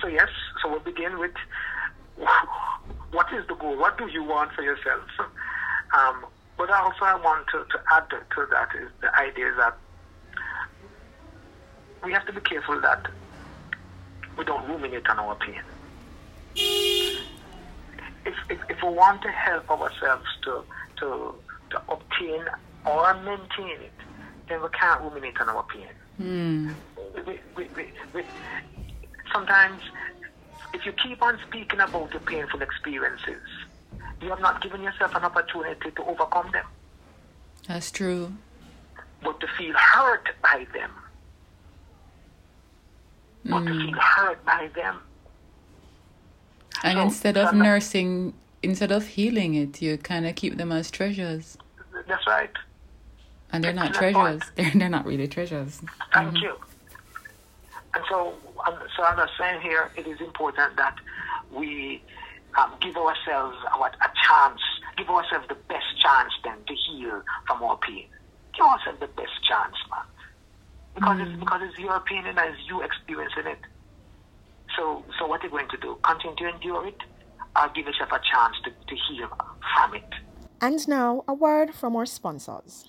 So 0.00 0.08
yes, 0.08 0.28
so 0.62 0.70
we'll 0.70 0.80
begin 0.80 1.18
with 1.18 1.34
what 3.10 3.26
is 3.32 3.46
the 3.48 3.54
goal? 3.54 3.76
What 3.76 3.98
do 3.98 4.06
you 4.08 4.22
want 4.22 4.52
for 4.52 4.62
yourself? 4.62 5.02
Um, 5.96 6.24
but 6.56 6.70
also 6.70 7.04
I 7.04 7.14
want 7.16 7.46
to, 7.48 7.64
to 7.64 7.82
add 7.92 8.08
to, 8.10 8.46
that 8.50 8.68
is 8.80 8.90
the 9.00 9.14
idea 9.18 9.52
that 9.56 9.76
we 12.04 12.12
have 12.12 12.26
to 12.26 12.32
be 12.32 12.40
careful 12.40 12.80
that 12.80 13.06
we 14.36 14.44
don't 14.44 14.68
ruminate 14.68 15.08
on 15.08 15.18
our 15.18 15.34
pain. 15.36 15.62
If, 18.26 18.36
if, 18.48 18.58
if 18.68 18.82
we 18.82 18.88
want 18.88 19.22
to 19.22 19.28
help 19.28 19.70
ourselves 19.70 20.26
to, 20.44 20.64
to, 21.00 21.34
to 21.70 21.82
obtain 21.88 22.44
or 22.86 23.14
maintain 23.14 23.80
it, 23.80 23.92
then 24.48 24.62
we 24.62 24.68
can't 24.68 25.00
ruminate 25.02 25.40
on 25.40 25.48
our 25.48 25.64
pain. 25.64 25.88
Hmm. 26.18 26.72
We, 27.26 27.40
we, 27.56 27.68
we, 27.76 27.92
we, 28.12 28.22
sometimes, 29.32 29.82
if 30.72 30.84
you 30.86 30.92
keep 30.92 31.22
on 31.22 31.38
speaking 31.48 31.80
about 31.80 32.12
your 32.12 32.20
painful 32.20 32.62
experiences, 32.62 33.42
you 34.22 34.28
have 34.30 34.40
not 34.40 34.62
given 34.62 34.82
yourself 34.82 35.14
an 35.14 35.24
opportunity 35.24 35.90
to 35.90 36.04
overcome 36.04 36.50
them, 36.52 36.66
That's 37.68 37.90
true. 37.90 38.32
but 39.22 39.40
to 39.40 39.46
feel 39.58 39.74
hurt 39.74 40.28
by 40.42 40.66
them. 40.74 40.90
But 43.44 43.64
to 43.66 43.78
feel 43.80 43.98
hurt 44.00 44.44
by 44.44 44.70
them. 44.74 45.00
And 46.82 46.98
So, 46.98 47.02
instead 47.02 47.36
of 47.36 47.50
so 47.50 47.56
nursing, 47.56 48.34
instead 48.62 48.92
of 48.92 49.06
healing 49.06 49.54
it, 49.54 49.80
you 49.82 49.96
kind 49.98 50.26
of 50.26 50.34
keep 50.34 50.56
them 50.56 50.72
as 50.72 50.90
treasures. 50.90 51.56
That's 52.06 52.26
right. 52.26 52.50
And 53.52 53.62
they're 53.62 53.72
not 53.72 53.94
treasures. 53.94 54.42
They're, 54.56 54.72
they're 54.74 54.88
not 54.88 55.06
really 55.06 55.28
treasures. 55.28 55.80
Thank 56.12 56.40
you. 56.42 56.56
And 57.94 58.04
so, 58.08 58.34
um, 58.66 58.74
so 58.96 59.04
I'm 59.04 59.28
saying 59.38 59.60
here, 59.60 59.90
it 59.96 60.08
is 60.08 60.20
important 60.20 60.76
that 60.76 60.96
we 61.52 62.02
um, 62.56 62.72
give 62.80 62.96
ourselves 62.96 63.56
our, 63.76 63.88
a 63.88 64.10
chance, 64.26 64.60
give 64.96 65.08
ourselves 65.08 65.46
the 65.48 65.56
best 65.68 65.86
chance 66.02 66.32
then 66.42 66.58
to 66.66 66.74
heal 66.74 67.22
from 67.46 67.62
our 67.62 67.76
pain. 67.78 68.06
Give 68.54 68.66
ourselves 68.66 69.00
the 69.00 69.08
best 69.08 69.32
chance, 69.48 69.76
man. 69.90 70.04
Because 70.94 71.18
it's 71.20 71.40
because 71.40 71.60
it's 71.64 71.78
your 71.78 72.00
pain 72.00 72.24
and 72.26 72.38
it's 72.38 72.58
you 72.68 72.82
experiencing 72.82 73.46
it. 73.46 73.58
So, 74.76 75.04
so 75.18 75.26
what 75.26 75.40
are 75.40 75.44
you 75.44 75.50
going 75.50 75.68
to 75.68 75.76
do? 75.76 75.98
Continue 76.02 76.36
to 76.36 76.48
endure 76.54 76.86
it, 76.86 76.98
or 77.56 77.68
give 77.74 77.86
yourself 77.86 78.10
a 78.12 78.20
chance 78.32 78.56
to, 78.64 78.70
to 78.70 78.96
heal 79.08 79.28
from 79.74 79.94
it. 79.94 80.08
And 80.60 80.86
now, 80.88 81.24
a 81.26 81.34
word 81.34 81.74
from 81.74 81.96
our 81.96 82.06
sponsors. 82.06 82.88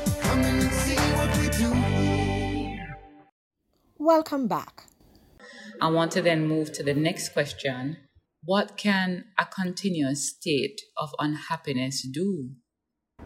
Welcome 3.97 4.47
back. 4.47 4.85
I 5.79 5.89
want 5.89 6.11
to 6.13 6.21
then 6.21 6.47
move 6.47 6.73
to 6.73 6.83
the 6.83 6.93
next 6.93 7.29
question. 7.29 7.97
What 8.43 8.75
can 8.75 9.25
a 9.37 9.45
continuous 9.45 10.29
state 10.29 10.81
of 10.97 11.13
unhappiness 11.19 12.01
do 12.01 12.51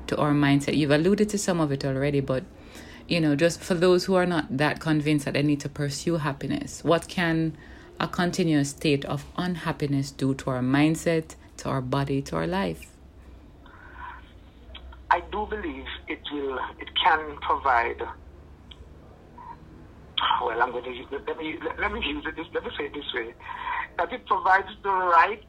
to 0.07 0.17
our 0.17 0.31
mindset? 0.31 0.75
You've 0.75 0.91
alluded 0.91 1.29
to 1.29 1.37
some 1.37 1.59
of 1.59 1.71
it 1.71 1.85
already, 1.85 2.19
but 2.19 2.43
you 3.07 3.21
know, 3.21 3.35
just 3.35 3.61
for 3.61 3.73
those 3.73 4.05
who 4.05 4.15
are 4.15 4.25
not 4.25 4.57
that 4.57 4.79
convinced 4.79 5.25
that 5.25 5.35
they 5.35 5.43
need 5.43 5.59
to 5.61 5.69
pursue 5.69 6.17
happiness, 6.17 6.83
what 6.83 7.07
can 7.07 7.57
a 7.99 8.07
continuous 8.07 8.71
state 8.71 9.05
of 9.05 9.25
unhappiness 9.37 10.11
do 10.11 10.33
to 10.35 10.49
our 10.49 10.61
mindset, 10.61 11.35
to 11.57 11.69
our 11.69 11.81
body, 11.81 12.21
to 12.23 12.35
our 12.35 12.47
life? 12.47 12.94
I 15.15 15.21
do 15.31 15.47
believe 15.49 15.85
it 16.09 16.19
will. 16.33 16.59
It 16.77 16.89
can 17.01 17.37
provide 17.37 18.01
well, 20.43 20.61
I'm 20.61 20.71
going 20.71 20.83
to 20.83 20.91
use, 20.91 21.07
let 21.11 21.37
me 21.37 21.57
let 21.79 21.93
me 21.93 22.05
use 22.05 22.25
it. 22.27 22.35
This, 22.35 22.47
let 22.53 22.65
me 22.65 22.71
say 22.77 22.87
it 22.87 22.93
this 22.93 23.13
way: 23.13 23.33
that 23.97 24.11
it 24.11 24.25
provides 24.25 24.67
the 24.83 24.89
right 24.89 25.41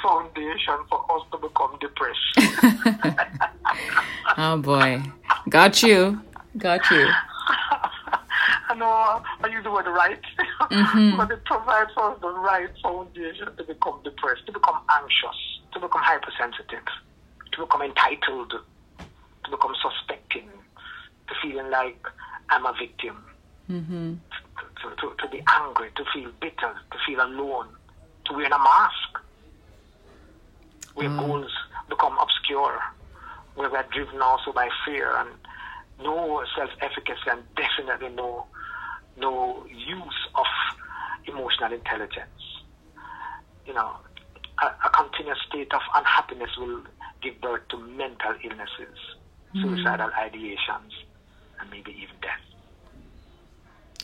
foundation 0.00 0.76
for 0.88 1.04
us 1.10 1.22
to 1.32 1.38
become 1.38 1.76
depressed. 1.80 2.36
oh 4.38 4.58
boy, 4.58 5.02
got 5.48 5.82
you, 5.82 6.22
got 6.56 6.88
you. 6.92 7.08
I 8.70 8.74
know 8.76 8.86
I 8.86 9.48
use 9.50 9.64
the 9.64 9.72
word 9.72 9.86
right, 9.86 10.20
mm-hmm. 10.60 11.16
but 11.16 11.32
it 11.32 11.44
provides 11.44 11.90
for 11.94 12.12
us 12.12 12.20
the 12.20 12.28
right 12.28 12.70
foundation 12.80 13.56
to 13.56 13.64
become 13.64 14.00
depressed, 14.04 14.46
to 14.46 14.52
become 14.52 14.78
anxious, 14.92 15.60
to 15.72 15.80
become 15.80 16.02
hypersensitive, 16.04 16.86
to 17.52 17.60
become 17.62 17.82
entitled, 17.82 18.52
to 19.48 19.56
become 19.56 19.74
suspecting, 19.80 20.48
to 21.28 21.34
feeling 21.42 21.70
like 21.70 22.04
I'm 22.50 22.66
a 22.66 22.74
victim 22.78 23.24
Mm-hmm. 23.70 24.14
To, 24.82 24.96
to, 24.96 25.14
to 25.22 25.28
be 25.28 25.42
angry, 25.46 25.90
to 25.96 26.04
feel 26.14 26.30
bitter, 26.40 26.72
to 26.90 26.98
feel 27.06 27.20
alone, 27.20 27.66
to 28.26 28.32
wear 28.32 28.46
a 28.46 28.50
mask. 28.50 29.18
Where 30.94 31.08
mm. 31.08 31.18
goals 31.18 31.52
become 31.88 32.16
obscure, 32.18 32.80
where 33.54 33.70
we're 33.70 33.84
driven 33.92 34.20
also 34.22 34.52
by 34.52 34.68
fear 34.84 35.14
and 35.16 35.28
no 36.02 36.42
self 36.56 36.70
efficacy 36.80 37.28
and 37.28 37.42
definitely 37.56 38.14
no 38.14 38.46
no 39.16 39.66
use 39.66 40.28
of 40.34 40.46
emotional 41.26 41.72
intelligence. 41.72 42.62
You 43.66 43.74
know, 43.74 43.96
a, 44.62 44.66
a 44.66 44.90
continuous 44.90 45.38
state 45.48 45.72
of 45.74 45.82
unhappiness 45.94 46.50
will 46.56 46.82
give 47.22 47.40
birth 47.40 47.68
to 47.70 47.78
mental 47.78 48.34
illnesses, 48.42 48.98
mm. 49.54 49.62
suicidal 49.62 50.10
ideations, 50.10 50.92
and 51.60 51.70
maybe 51.70 51.92
even 51.92 52.14
death. 52.20 52.40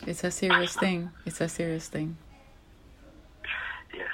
It's 0.07 0.25
a 0.25 0.31
serious 0.31 0.77
thing. 0.77 1.11
It's 1.25 1.41
a 1.41 1.49
serious 1.49 1.89
thing. 1.89 2.17
Yes. 3.95 4.09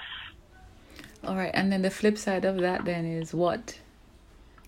All 1.25 1.37
right, 1.37 1.51
and 1.53 1.73
then 1.73 1.83
the 1.83 1.91
flip 1.91 2.17
side 2.19 2.45
of 2.45 2.59
that 2.61 2.85
then 2.85 3.05
is 3.05 3.35
what 3.35 3.79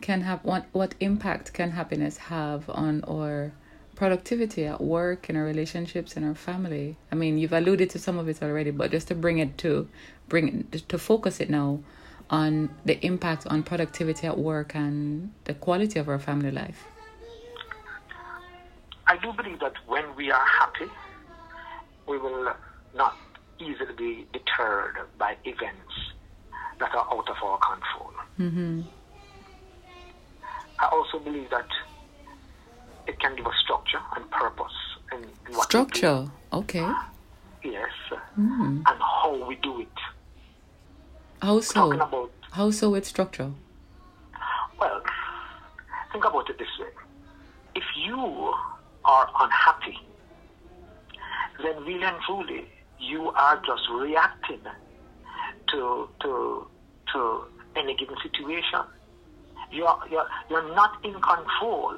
can 0.00 0.22
have 0.22 0.44
what 0.44 0.66
what 0.72 0.94
impact 1.00 1.52
can 1.52 1.70
happiness 1.70 2.16
have 2.16 2.68
on 2.68 3.04
our 3.04 3.52
productivity 3.94 4.66
at 4.66 4.80
work, 4.80 5.30
in 5.30 5.36
our 5.36 5.44
relationships, 5.44 6.16
in 6.16 6.24
our 6.24 6.34
family? 6.34 6.96
I 7.12 7.14
mean, 7.14 7.38
you've 7.38 7.52
alluded 7.52 7.90
to 7.90 7.98
some 7.98 8.18
of 8.18 8.28
it 8.28 8.42
already, 8.42 8.70
but 8.70 8.90
just 8.90 9.08
to 9.08 9.14
bring 9.14 9.38
it 9.38 9.56
to 9.58 9.88
bring 10.28 10.66
it, 10.72 10.88
to 10.88 10.98
focus 10.98 11.40
it 11.40 11.50
now 11.50 11.80
on 12.32 12.74
the 12.84 12.98
impact 13.06 13.46
on 13.46 13.62
productivity 13.62 14.26
at 14.26 14.36
work 14.36 14.74
and 14.74 15.32
the 15.44 15.54
quality 15.54 16.00
of 16.00 16.08
our 16.08 16.18
family 16.18 16.50
life. 16.50 16.84
I 19.06 19.16
do 19.18 19.32
believe 19.32 19.60
that 19.60 19.74
when 19.86 20.04
we 20.16 20.30
are 20.32 20.46
happy, 20.46 20.90
we 22.08 22.18
will 22.18 22.52
not 22.96 23.16
easily 23.60 23.94
be 23.96 24.26
deterred 24.32 24.96
by 25.18 25.36
events 25.44 25.94
that 26.80 26.92
are 26.94 27.06
out 27.12 27.28
of 27.28 27.36
our 27.44 27.58
control. 27.58 28.12
Mm-hmm. 28.40 28.80
I 30.80 30.86
also 30.86 31.18
believe 31.18 31.50
that 31.50 31.68
it 33.06 33.20
can 33.20 33.36
give 33.36 33.46
us 33.46 33.54
structure 33.62 34.00
and 34.16 34.28
purpose 34.30 34.72
what 35.54 35.64
structure. 35.64 36.26
Okay. 36.52 36.92
Yes, 37.64 37.90
mm. 38.38 38.82
and 38.84 38.84
how 38.86 39.44
we 39.46 39.56
do 39.56 39.80
it. 39.80 39.88
How 41.42 41.60
so? 41.60 41.92
About, 41.92 42.30
how 42.52 42.70
so 42.70 42.90
with 42.90 43.04
structure? 43.04 43.50
Well, 44.78 45.02
think 46.12 46.24
about 46.24 46.48
it 46.48 46.58
this 46.58 46.68
way: 46.78 46.86
if 47.74 47.84
you 47.96 48.54
are 49.04 49.28
unhappy 49.40 49.98
then 51.62 51.84
really 51.84 52.04
and 52.04 52.16
truly 52.26 52.64
you 52.98 53.28
are 53.30 53.56
just 53.64 53.82
reacting 53.90 54.60
to 55.70 56.08
to 56.20 56.66
to 57.12 57.44
any 57.76 57.96
given 57.96 58.16
situation. 58.22 58.80
You're 59.70 59.98
you're 60.10 60.28
you're 60.50 60.74
not 60.74 61.04
in 61.04 61.14
control 61.14 61.96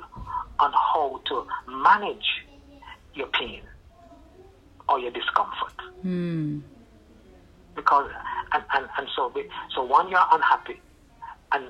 on 0.59 0.72
how 0.72 1.20
to 1.26 1.46
manage 1.68 2.46
your 3.14 3.26
pain 3.28 3.62
or 4.88 4.98
your 4.98 5.11
discomfort. 5.11 5.74
Mm. 6.04 6.62
Because 7.74 8.11
and, 8.54 8.64
and, 8.72 8.88
and 8.96 9.08
so 9.14 9.32
so 9.74 9.84
when 9.84 10.08
you're 10.08 10.28
unhappy 10.32 10.80
and 11.52 11.64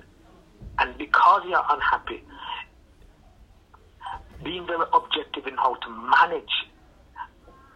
and 0.79 0.97
because 0.99 1.43
you're 1.49 1.65
unhappy, 1.71 2.23
being 4.43 4.67
very 4.67 4.85
objective 4.93 5.47
in 5.47 5.57
how 5.57 5.75
to 5.75 5.91
manage 5.91 6.51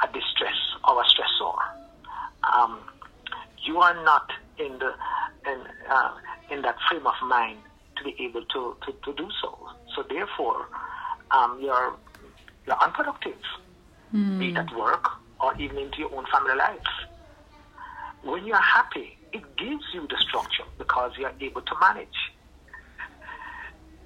a 0.00 0.06
distress 0.12 0.56
or 0.86 1.00
a 1.00 1.04
stressor. 1.04 1.56
Um, 2.52 2.80
you 3.64 3.78
are 3.78 3.94
not 4.04 4.30
in 4.58 4.78
the 4.78 4.94
in, 5.46 5.60
uh, 5.90 6.10
in 6.50 6.62
that 6.62 6.76
frame 6.88 7.06
of 7.06 7.14
mind 7.22 7.58
to 7.96 8.04
be 8.04 8.14
able 8.20 8.44
to, 8.44 8.76
to, 8.86 8.92
to 9.04 9.12
do 9.14 9.28
so. 9.42 9.58
So 9.94 10.04
therefore, 10.08 10.68
um, 11.30 11.58
you're 11.60 11.94
you're 12.66 12.82
unproductive, 12.82 13.38
mm. 14.14 14.38
be 14.38 14.50
it 14.50 14.56
at 14.56 14.74
work 14.76 15.08
or 15.40 15.54
even 15.60 15.78
into 15.78 15.98
your 15.98 16.14
own 16.14 16.26
family 16.32 16.54
life. 16.56 16.78
When 18.22 18.46
you're 18.46 18.56
happy, 18.56 19.16
it 19.32 19.42
gives 19.56 19.84
you 19.94 20.06
the 20.08 20.16
structure 20.18 20.64
because 20.78 21.12
you're 21.18 21.32
able 21.40 21.62
to 21.62 21.74
manage. 21.80 22.18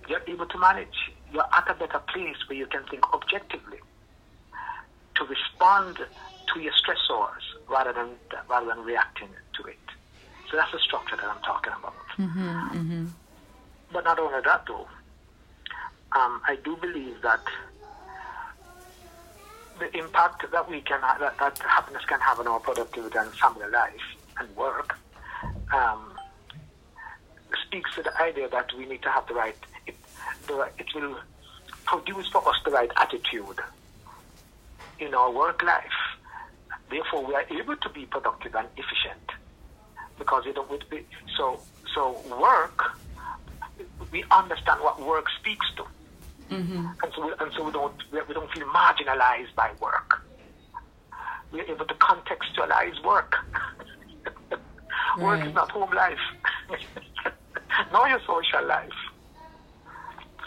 You're 0.09 0.23
able 0.27 0.47
to 0.47 0.59
manage. 0.59 1.11
You're 1.33 1.47
at 1.57 1.71
a 1.71 1.75
better 1.75 2.01
place 2.13 2.37
where 2.49 2.59
you 2.59 2.67
can 2.67 2.85
think 2.91 3.05
objectively 3.15 3.79
to 5.17 5.25
respond 5.25 5.99
to 6.53 6.61
your 6.61 6.73
stressors 6.73 7.43
rather 7.69 7.93
than 7.93 8.09
rather 8.49 8.67
than 8.67 8.81
reacting 8.81 9.29
to 9.57 9.69
it. 9.69 9.79
So 10.51 10.57
that's 10.57 10.73
the 10.73 10.79
structure 10.79 11.17
that 11.17 11.25
I'm 11.25 11.41
talking 11.43 11.73
about. 11.79 11.95
Mm-hmm, 12.19 12.79
mm-hmm. 12.79 13.07
But 13.93 14.05
not 14.05 14.19
only 14.19 14.41
that, 14.45 14.65
though, 14.67 14.87
um, 16.15 16.43
I 16.47 16.59
do 16.63 16.77
believe 16.77 17.23
that 17.23 17.41
the 19.83 19.99
impact 19.99 20.45
that 20.53 20.71
we 20.71 20.81
can 20.81 21.01
that, 21.01 21.37
that 21.39 21.59
happiness 21.59 22.05
can 22.07 22.21
have 22.21 22.39
on 22.39 22.47
our 22.47 22.61
productivity 22.61 23.19
and 23.19 23.33
family 23.35 23.69
life 23.71 24.07
and 24.39 24.57
work 24.57 24.97
um, 25.75 26.13
speaks 27.67 27.93
to 27.97 28.03
the 28.03 28.23
idea 28.23 28.49
that 28.49 28.73
we 28.79 28.87
need 28.87 29.03
to 29.03 29.11
have 29.11 29.27
the 29.27 29.35
right. 29.35 29.57
It, 29.87 29.97
the, 30.47 30.69
it 30.79 30.87
will 30.95 31.17
produce 31.85 32.29
for 32.29 32.47
us 32.49 32.57
the 32.65 32.71
right 32.71 32.91
attitude 32.97 33.59
in 35.01 35.15
our 35.15 35.33
work 35.33 35.63
life. 35.65 36.01
Therefore, 36.89 37.27
we 37.27 37.35
are 37.35 37.45
able 37.51 37.77
to 37.77 37.89
be 37.89 38.07
productive 38.07 38.55
and 38.55 38.69
efficient 38.77 39.31
because 40.17 40.47
you 40.47 40.53
know, 40.53 40.67
we, 40.91 41.05
so 41.37 41.61
so 41.93 42.21
work. 42.41 42.97
We 44.13 44.23
understand 44.31 44.81
what 44.83 45.01
work 45.01 45.27
speaks 45.41 45.67
to, 45.77 45.85
mm-hmm. 46.51 46.87
and 47.03 47.13
so 47.15 47.27
we, 47.27 47.33
and 47.41 47.53
so 47.57 47.65
we 47.65 47.73
don't 47.73 47.95
we 48.13 48.35
don't 48.35 48.51
feel 48.53 48.67
marginalized 48.69 49.55
by 49.55 49.71
work. 49.81 50.23
we're 51.53 51.65
able 51.65 51.85
to 51.85 51.95
contextualize 51.95 53.03
work. 53.05 53.37
work 55.21 55.47
is 55.47 55.55
not 55.55 55.71
home 55.71 55.93
life, 55.95 56.19
nor 57.93 58.09
your 58.09 58.21
social 58.21 58.67
life. 58.67 58.91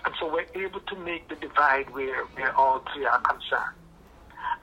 And 0.06 0.14
so 0.20 0.32
we're 0.32 0.48
able 0.56 0.82
to 0.82 0.96
make 0.98 1.28
the 1.30 1.36
divide 1.36 1.90
where, 1.92 2.26
where 2.26 2.56
all 2.56 2.84
three 2.94 3.06
are 3.06 3.22
concerned 3.22 3.76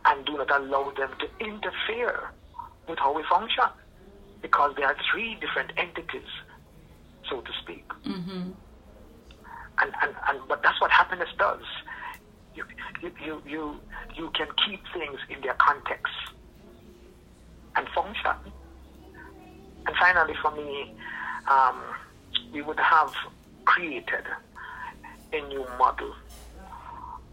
and 0.05 0.25
do 0.25 0.37
not 0.37 0.51
allow 0.51 0.93
them 0.97 1.11
to 1.19 1.45
interfere 1.45 2.31
with 2.89 2.99
how 2.99 3.15
we 3.15 3.23
function 3.29 3.65
because 4.41 4.75
there 4.77 4.87
are 4.87 4.97
three 5.13 5.37
different 5.41 5.73
entities, 5.77 6.31
so 7.29 7.41
to 7.41 7.51
speak. 7.63 7.85
And, 9.83 9.93
and, 10.01 10.15
and 10.29 10.41
but 10.49 10.63
that's 10.63 10.81
what 10.81 10.93
happiness 10.93 11.29
does. 11.39 11.63
You, 12.55 12.65
you, 13.03 13.43
you, 13.45 13.77
you, 14.15 14.31
can 14.31 14.47
keep 14.65 14.81
things 14.95 15.19
in 15.29 15.41
their 15.41 15.55
context 15.55 16.13
and 17.75 17.89
function. 17.89 18.37
And 19.87 19.97
finally, 19.97 20.35
for 20.41 20.53
me, 20.53 20.95
um, 21.51 21.81
we 22.53 22.63
would 22.63 22.79
have 22.79 23.13
created 23.65 24.25
a 25.33 25.41
new 25.49 25.67
model 25.79 26.15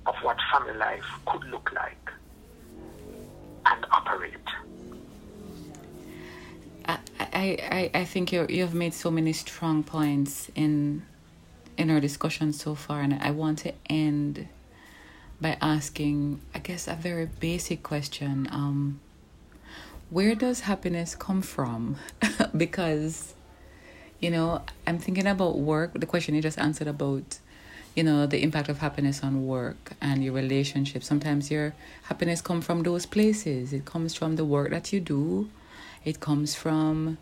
of 0.08 0.16
what 0.24 0.38
family 0.52 0.78
life 0.78 1.06
could 1.28 1.44
look 1.46 1.72
like 1.74 2.10
and 3.68 3.86
operate. 3.92 4.34
I, 6.88 6.98
I, 7.34 7.92
I 7.94 8.06
think 8.06 8.32
you 8.32 8.48
you 8.50 8.64
have 8.64 8.74
made 8.74 8.96
so 8.96 9.12
many 9.12 9.34
strong 9.34 9.84
points 9.84 10.50
in 10.56 11.04
in 11.80 11.90
our 11.90 12.02
discussion 12.02 12.52
so 12.52 12.76
far, 12.76 13.00
and 13.02 13.14
I 13.22 13.32
want 13.32 13.60
to 13.60 13.74
end 13.90 14.50
by 15.40 15.58
asking, 15.62 16.42
I 16.54 16.60
guess, 16.60 16.90
a 16.90 16.96
very 16.96 17.26
basic 17.26 17.82
question. 17.82 18.50
Um, 18.52 19.00
where 20.10 20.36
does 20.36 20.62
happiness 20.62 21.16
come 21.16 21.42
from? 21.42 21.96
because, 22.58 23.34
you 24.20 24.30
know, 24.30 24.62
I'm 24.86 25.00
thinking 25.00 25.26
about 25.26 25.58
work. 25.58 25.98
The 25.98 26.06
question 26.06 26.36
you 26.36 26.42
just 26.42 26.60
answered 26.60 26.90
about, 26.90 27.40
you 27.96 28.04
know, 28.04 28.26
the 28.26 28.44
impact 28.44 28.68
of 28.68 28.80
happiness 28.80 29.24
on 29.24 29.48
work 29.48 29.94
and 30.02 30.22
your 30.22 30.34
relationship. 30.34 31.02
Sometimes 31.02 31.50
your 31.50 31.74
happiness 32.04 32.42
comes 32.42 32.66
from 32.66 32.84
those 32.84 33.06
places. 33.06 33.72
It 33.72 33.86
comes 33.86 34.14
from 34.16 34.36
the 34.36 34.44
work 34.44 34.72
that 34.72 34.92
you 34.92 35.00
do. 35.00 35.50
It 36.04 36.20
comes 36.20 36.56
from 36.56 37.18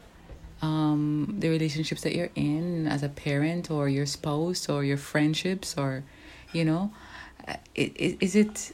um, 0.62 1.36
the 1.40 1.50
relationships 1.50 2.02
that 2.02 2.16
you're 2.16 2.32
in 2.36 2.88
as 2.88 3.04
a 3.04 3.10
parent 3.10 3.70
or 3.70 3.90
your 3.90 4.06
spouse 4.06 4.70
or 4.70 4.84
your 4.84 4.98
friendships 4.98 5.78
or, 5.78 6.04
you 6.54 6.66
know, 6.66 6.92
uh, 7.48 7.56
is 7.76 8.36
it 8.36 8.74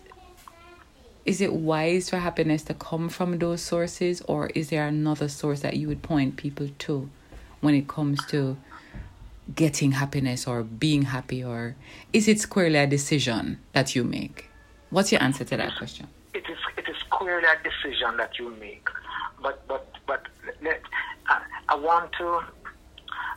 is 1.26 1.40
it 1.40 1.54
wise 1.54 2.10
for 2.10 2.18
happiness 2.18 2.64
to 2.64 2.74
come 2.74 3.08
from 3.08 3.38
those 3.40 3.62
sources 3.62 4.22
or 4.22 4.48
is 4.56 4.70
there 4.70 4.86
another 4.88 5.30
source 5.30 5.62
that 5.62 5.78
you 5.78 5.88
would 5.88 6.02
point 6.02 6.36
people 6.36 6.68
to 6.80 7.10
when 7.62 7.74
it 7.74 7.88
comes 7.88 8.26
to 8.26 8.58
getting 9.56 9.94
happiness 9.94 10.46
or 10.46 10.64
being 10.64 11.04
happy 11.04 11.42
or 11.42 11.76
is 12.12 12.28
it 12.28 12.42
squarely 12.42 12.78
a 12.78 12.88
decision 12.88 13.58
that 13.72 13.96
you 13.96 14.04
make 14.04 14.50
what's 14.90 15.14
your 15.14 15.24
answer 15.24 15.46
to 15.46 15.56
that 15.56 15.78
question 15.78 16.08
it 16.34 16.44
is 16.50 16.58
it 16.78 16.90
is 16.90 16.98
clearly 17.10 17.46
a 17.46 17.58
decision 17.64 18.18
that 18.18 18.38
you 18.40 18.50
make. 18.60 18.90
But 19.42 19.66
but 19.68 19.88
but 20.08 20.24
let, 20.62 20.82
I, 21.74 21.76
want 21.76 22.12
to 22.20 22.40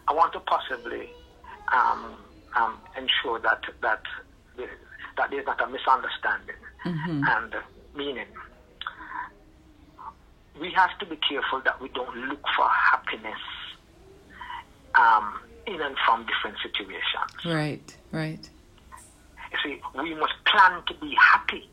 I 0.09 0.13
want 0.13 0.33
to 0.35 0.41
possibly 0.41 1.09
um, 1.73 2.17
um, 2.55 2.79
ensure 2.97 3.39
that 3.41 3.63
that 3.83 4.03
that 5.17 5.31
there's 5.31 5.47
not 5.47 5.61
a 5.63 5.67
misunderstanding 5.69 6.57
and 6.85 7.55
meaning. 7.97 8.27
We 10.61 10.71
have 10.73 10.99
to 10.99 11.07
be 11.07 11.17
careful 11.17 11.61
that 11.65 11.81
we 11.81 11.89
don't 11.89 12.15
look 12.29 12.43
for 12.57 12.69
happiness 12.69 13.41
um, 14.95 15.41
in 15.67 15.81
and 15.81 15.97
from 16.05 16.27
different 16.27 16.57
situations. 16.63 17.45
right 17.45 17.97
right 18.13 18.49
You 19.53 19.59
see, 19.65 19.81
we 19.99 20.15
must 20.15 20.35
plan 20.45 20.83
to 20.89 20.95
be 20.95 21.15
happy, 21.19 21.69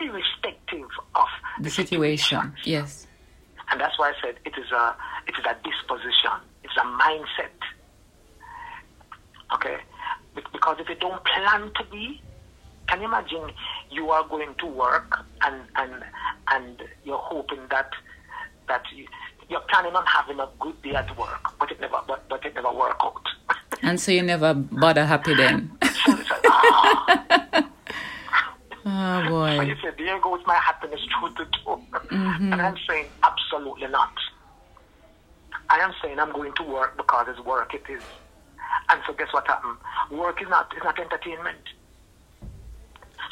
irrespective 0.00 0.88
of 1.14 1.28
the 1.60 1.70
situation 1.70 2.54
yes 2.64 3.06
And 3.70 3.80
that's 3.80 3.98
why 3.98 4.10
I 4.10 4.14
said 4.22 4.36
it 4.44 4.54
is 4.58 4.70
a 4.72 4.94
it 5.26 5.34
is 5.38 5.44
a 5.44 5.56
disposition. 5.64 6.38
It's 6.62 6.76
a 6.76 6.84
mindset. 6.84 7.58
Okay, 9.54 9.76
because 10.52 10.76
if 10.80 10.88
you 10.88 10.96
don't 10.96 11.22
plan 11.24 11.70
to 11.76 11.84
be, 11.90 12.20
can 12.88 13.00
you 13.00 13.06
imagine 13.06 13.50
you 13.90 14.10
are 14.10 14.26
going 14.28 14.54
to 14.58 14.66
work 14.66 15.18
and 15.42 15.56
and 15.76 16.04
and 16.48 16.82
you're 17.04 17.18
hoping 17.18 17.60
that 17.70 17.90
that 18.68 18.82
you, 18.94 19.06
you're 19.48 19.60
planning 19.68 19.94
on 19.94 20.04
having 20.06 20.40
a 20.40 20.48
good 20.58 20.80
day 20.82 20.94
at 20.94 21.16
work, 21.18 21.40
but 21.58 21.70
it 21.70 21.80
never 21.80 22.00
but, 22.06 22.28
but 22.28 22.44
it 22.44 22.54
never 22.54 22.72
work 22.72 22.96
out. 23.02 23.22
and 23.82 24.00
so 24.00 24.12
you 24.12 24.22
never 24.22 24.54
bother 24.54 25.04
happy 25.04 25.34
then 25.42 25.70
so 25.82 26.16
ah, 26.46 27.68
oh 28.86 29.22
boy 29.58 29.62
you 29.68 29.76
say, 29.82 29.90
there 29.96 30.20
goes 30.20 30.40
my 30.46 30.54
happiness 30.56 31.00
through 31.18 31.30
the 31.36 31.46
door. 31.64 31.80
And 32.52 32.60
I'm 32.62 32.76
saying, 32.88 33.06
absolutely 33.22 33.88
not. 33.88 34.12
I 35.70 35.78
am 35.78 35.92
saying 36.02 36.18
I'm 36.18 36.32
going 36.32 36.52
to 36.56 36.62
work 36.62 36.96
because 36.96 37.26
it's 37.28 37.40
work 37.40 37.72
it 37.74 37.82
is. 37.90 38.02
And 38.90 39.00
so 39.06 39.14
guess 39.14 39.28
what 39.32 39.46
happened? 39.46 39.78
Work 40.10 40.42
is 40.42 40.48
not, 40.48 40.72
is 40.76 40.82
not 40.84 40.98
entertainment. 40.98 41.64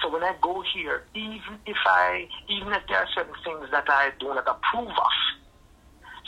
So 0.02 0.10
when 0.10 0.22
I 0.22 0.34
go 0.40 0.62
here, 0.74 1.02
even 1.14 1.58
if 1.66 1.76
I, 1.86 2.26
even 2.48 2.72
if 2.72 2.82
there 2.88 2.98
are 2.98 3.08
certain 3.14 3.34
things 3.44 3.68
that 3.70 3.84
I 3.88 4.10
do 4.18 4.28
not 4.28 4.48
approve 4.48 4.88
of, 4.88 5.16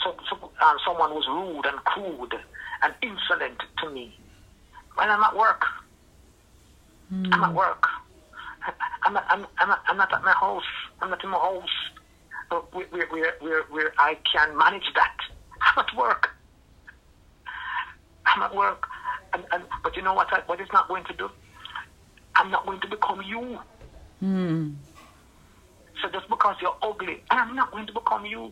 so, 0.03 0.15
so 0.29 0.51
um, 0.61 0.77
someone 0.85 1.11
was 1.15 1.25
rude 1.27 1.65
and 1.65 1.83
crude 1.83 2.35
and 2.83 2.93
insolent 3.01 3.59
to 3.81 3.89
me, 3.89 4.13
when 4.95 5.09
I'm 5.09 5.23
at 5.23 5.35
work, 5.35 5.63
I'm 7.33 7.43
at 7.43 7.53
work. 7.53 7.83
I'm 9.03 9.13
not, 9.13 9.25
I'm, 9.29 9.45
I'm, 9.59 9.77
I'm 9.87 9.97
not 9.97 10.13
at 10.13 10.23
my 10.23 10.33
house. 10.33 10.63
I'm 11.01 11.09
not 11.09 11.23
in 11.23 11.29
my 11.29 11.37
house. 11.37 11.69
Where, 12.71 12.85
where, 12.89 13.07
where, 13.07 13.33
where, 13.39 13.63
where 13.69 13.93
I 13.97 14.17
can 14.31 14.57
manage 14.57 14.91
that. 14.95 15.17
I'm 15.61 15.85
at 15.85 15.95
work. 15.97 16.29
I'm 18.25 18.43
at 18.43 18.55
work. 18.55 18.83
And, 19.33 19.43
and, 19.51 19.63
but 19.83 19.95
you 19.95 20.01
know 20.01 20.13
what, 20.13 20.27
I, 20.31 20.41
what 20.45 20.59
it's 20.59 20.71
not 20.71 20.87
going 20.87 21.03
to 21.05 21.13
do? 21.13 21.29
I'm 22.35 22.51
not 22.51 22.65
going 22.65 22.81
to 22.81 22.87
become 22.87 23.21
you. 23.21 23.59
Hmm. 24.19 24.73
So 26.01 26.09
just 26.11 26.29
because 26.29 26.55
you're 26.61 26.75
ugly, 26.81 27.23
I'm 27.31 27.55
not 27.55 27.71
going 27.71 27.87
to 27.87 27.93
become 27.93 28.25
you. 28.25 28.51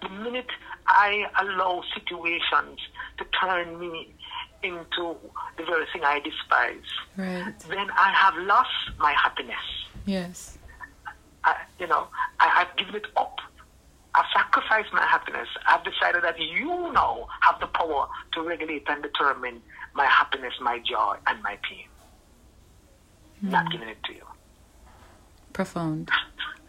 The 0.00 0.08
minute 0.08 0.50
I 0.86 1.26
allow 1.40 1.82
situations 1.94 2.78
to 3.18 3.24
turn 3.40 3.78
me 3.78 4.14
into 4.62 5.16
the 5.56 5.64
very 5.64 5.86
thing 5.92 6.02
I 6.04 6.20
despise, 6.20 6.88
right 7.16 7.54
then 7.68 7.90
I 7.90 8.12
have 8.12 8.34
lost 8.46 8.70
my 8.98 9.12
happiness. 9.12 9.66
yes 10.06 10.58
I, 11.44 11.56
you 11.80 11.88
know, 11.88 12.06
I 12.38 12.46
have 12.48 12.68
given 12.76 12.94
it 12.94 13.06
up. 13.16 13.38
I've 14.14 14.26
sacrificed 14.32 14.92
my 14.92 15.02
happiness. 15.04 15.48
I've 15.66 15.82
decided 15.84 16.22
that 16.22 16.38
you 16.38 16.92
now 16.92 17.26
have 17.40 17.58
the 17.58 17.66
power 17.66 18.06
to 18.34 18.42
regulate 18.42 18.84
and 18.88 19.02
determine 19.02 19.60
my 19.94 20.04
happiness, 20.06 20.52
my 20.60 20.78
joy, 20.78 21.16
and 21.26 21.42
my 21.42 21.58
pain. 21.68 21.86
Not 23.40 23.72
giving 23.72 23.88
it 23.88 24.00
to 24.04 24.12
you. 24.12 24.22
profound 25.52 26.10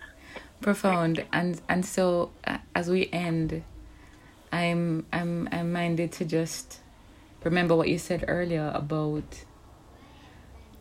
profound 0.62 1.24
and 1.32 1.62
and 1.70 1.86
so 1.86 2.32
uh, 2.48 2.58
as 2.76 2.90
we 2.90 3.10
end 3.14 3.64
i'm 4.52 5.06
i'm 5.14 5.48
i'm 5.52 5.72
minded 5.72 6.12
to 6.12 6.26
just 6.26 6.80
remember 7.44 7.76
what 7.76 7.88
you 7.90 7.98
said 7.98 8.24
earlier 8.28 8.72
about 8.74 9.44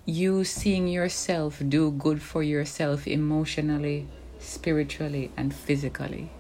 you 0.05 0.44
seeing 0.44 0.88
yourself 0.88 1.62
do 1.68 1.90
good 1.92 2.20
for 2.22 2.42
yourself 2.42 3.07
emotionally 3.07 4.07
spiritually 4.38 5.31
and 5.37 5.55
physically 5.55 6.31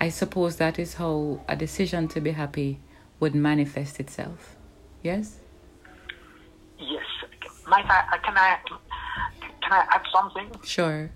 i 0.00 0.08
suppose 0.08 0.56
that 0.56 0.78
is 0.78 0.94
how 0.94 1.40
a 1.48 1.56
decision 1.56 2.06
to 2.08 2.20
be 2.20 2.32
happy 2.32 2.78
would 3.20 3.34
manifest 3.34 3.98
itself 4.00 4.56
yes 5.02 5.38
Yes. 6.80 7.04
Might 7.66 7.86
I, 7.86 8.04
I- 8.12 8.18
can 8.18 8.36
I, 8.38 8.56
can 9.60 9.72
I 9.72 9.84
add 9.90 10.02
something? 10.12 10.48
sure 10.62 11.10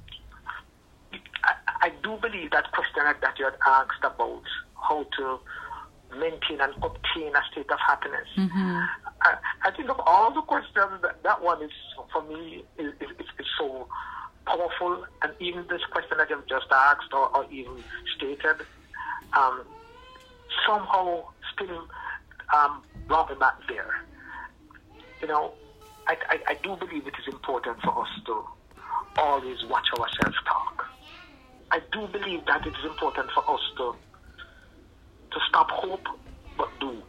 I, 1.44 1.53
I 1.87 1.92
do 2.03 2.16
believe 2.20 2.51
that 2.51 2.70
question 2.72 3.05
that 3.05 3.38
you 3.38 3.44
had 3.44 3.55
asked 3.64 4.03
about 4.03 4.42
how 4.75 5.05
to 5.18 5.38
maintain 6.18 6.61
and 6.61 6.72
obtain 6.83 7.35
a 7.35 7.42
state 7.51 7.70
of 7.70 7.79
happiness. 7.87 8.29
I, 9.22 9.37
I 9.64 9.70
think 9.70 9.88
of 9.90 10.01
all 10.07 10.33
the 10.33 10.42
questions, 10.42 11.03
that, 11.03 11.22
that 11.22 11.42
one 11.42 11.62
is, 11.62 11.70
for 12.12 12.22
me, 12.22 12.64
is, 12.79 12.92
is, 13.01 13.11
is, 13.18 13.46
so 13.59 13.87
powerful. 14.46 15.05
And 15.22 15.33
even 15.40 15.66
this 15.68 15.83
question 15.90 16.18
that 16.18 16.31
you've 16.31 16.48
just 16.48 16.66
asked 16.70 17.12
or, 17.12 17.35
or 17.37 17.44
even 17.51 17.83
stated, 18.16 18.66
um, 19.35 19.64
somehow 20.66 21.25
still 21.55 21.87
um, 22.55 22.83
brought 23.07 23.31
me 23.31 23.37
back 23.38 23.55
there. 23.68 23.94
You 25.20 25.29
know, 25.29 25.53
I, 26.09 26.16
I, 26.29 26.38
I 26.48 26.55
do 26.62 26.77
believe 26.77 27.07
it 27.07 27.14
is 27.18 27.33
important 27.33 27.81
for 27.83 28.03
us 28.03 28.09
to 28.27 28.44
always 29.16 29.59
watch 29.68 29.87
our 29.98 30.09
self-talk 30.20 30.72
I 31.72 31.81
do 31.90 32.07
believe 32.07 32.44
that 32.44 32.66
it 32.66 32.75
is 32.77 32.85
important 32.85 33.31
for 33.35 33.48
us 33.51 33.61
to 33.79 33.96
to 35.33 35.40
stop 35.49 35.71
hope 35.71 36.07
but 36.57 36.68
do. 36.81 37.03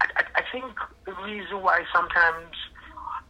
I, 0.00 0.06
I, 0.16 0.22
I 0.36 0.42
think 0.52 0.72
the 1.06 1.14
reason 1.24 1.62
why 1.62 1.84
sometimes 1.94 2.54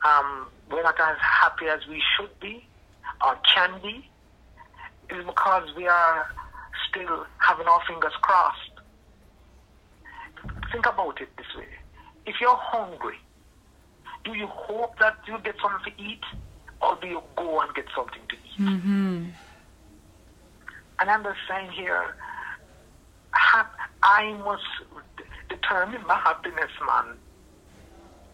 um, 0.05 0.47
we're 0.71 0.83
not 0.83 0.99
as 1.01 1.17
happy 1.21 1.67
as 1.67 1.87
we 1.89 2.03
should 2.17 2.39
be 2.41 2.67
or 3.25 3.37
can 3.55 3.81
be 3.83 4.09
is 5.11 5.25
because 5.25 5.69
we 5.77 5.87
are 5.87 6.27
still 6.89 7.27
having 7.39 7.67
our 7.67 7.81
fingers 7.87 8.13
crossed. 8.23 8.71
Think 10.73 10.87
about 10.87 11.21
it 11.21 11.29
this 11.37 11.47
way. 11.57 11.67
If 12.27 12.37
you're 12.41 12.57
hungry, 12.57 13.17
do 14.25 14.35
you 14.35 14.47
hope 14.47 14.99
that 14.99 15.17
you 15.27 15.39
get 15.43 15.55
something 15.63 15.93
to 15.93 16.03
eat 16.03 16.23
or 16.83 16.99
do 17.01 17.09
you 17.09 17.23
go 17.37 17.61
and 17.61 17.75
get 17.75 17.87
something 17.97 18.21
to 18.29 18.37
eat? 18.37 18.61
Mm-hmm. 18.61 19.25
And 21.01 21.11
I'm 21.11 21.23
just 21.23 21.39
saying 21.49 21.71
here, 21.73 22.17
I 24.09 24.33
must 24.43 24.65
determine 25.51 26.03
my 26.07 26.17
happiness, 26.17 26.71
man. 26.87 27.17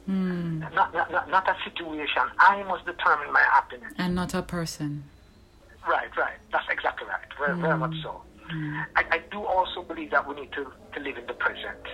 Mm. 0.08 0.72
Not, 0.72 0.94
not, 0.94 1.28
not 1.28 1.48
a 1.48 1.56
situation. 1.68 2.22
I 2.38 2.62
must 2.62 2.86
determine 2.86 3.32
my 3.32 3.42
happiness. 3.52 3.92
And 3.98 4.14
not 4.14 4.34
a 4.34 4.42
person. 4.42 5.02
Right, 5.88 6.16
right. 6.16 6.38
That's 6.52 6.68
exactly 6.70 7.08
right. 7.08 7.26
Very, 7.38 7.58
mm. 7.58 7.60
very 7.60 7.76
much 7.76 7.94
so. 8.02 8.22
Mm. 8.52 8.86
I, 8.94 9.04
I 9.10 9.18
do 9.32 9.42
also 9.44 9.82
believe 9.82 10.12
that 10.12 10.28
we 10.28 10.36
need 10.40 10.52
to, 10.52 10.70
to 10.94 11.00
live 11.00 11.18
in 11.18 11.26
the 11.26 11.34
present. 11.34 11.84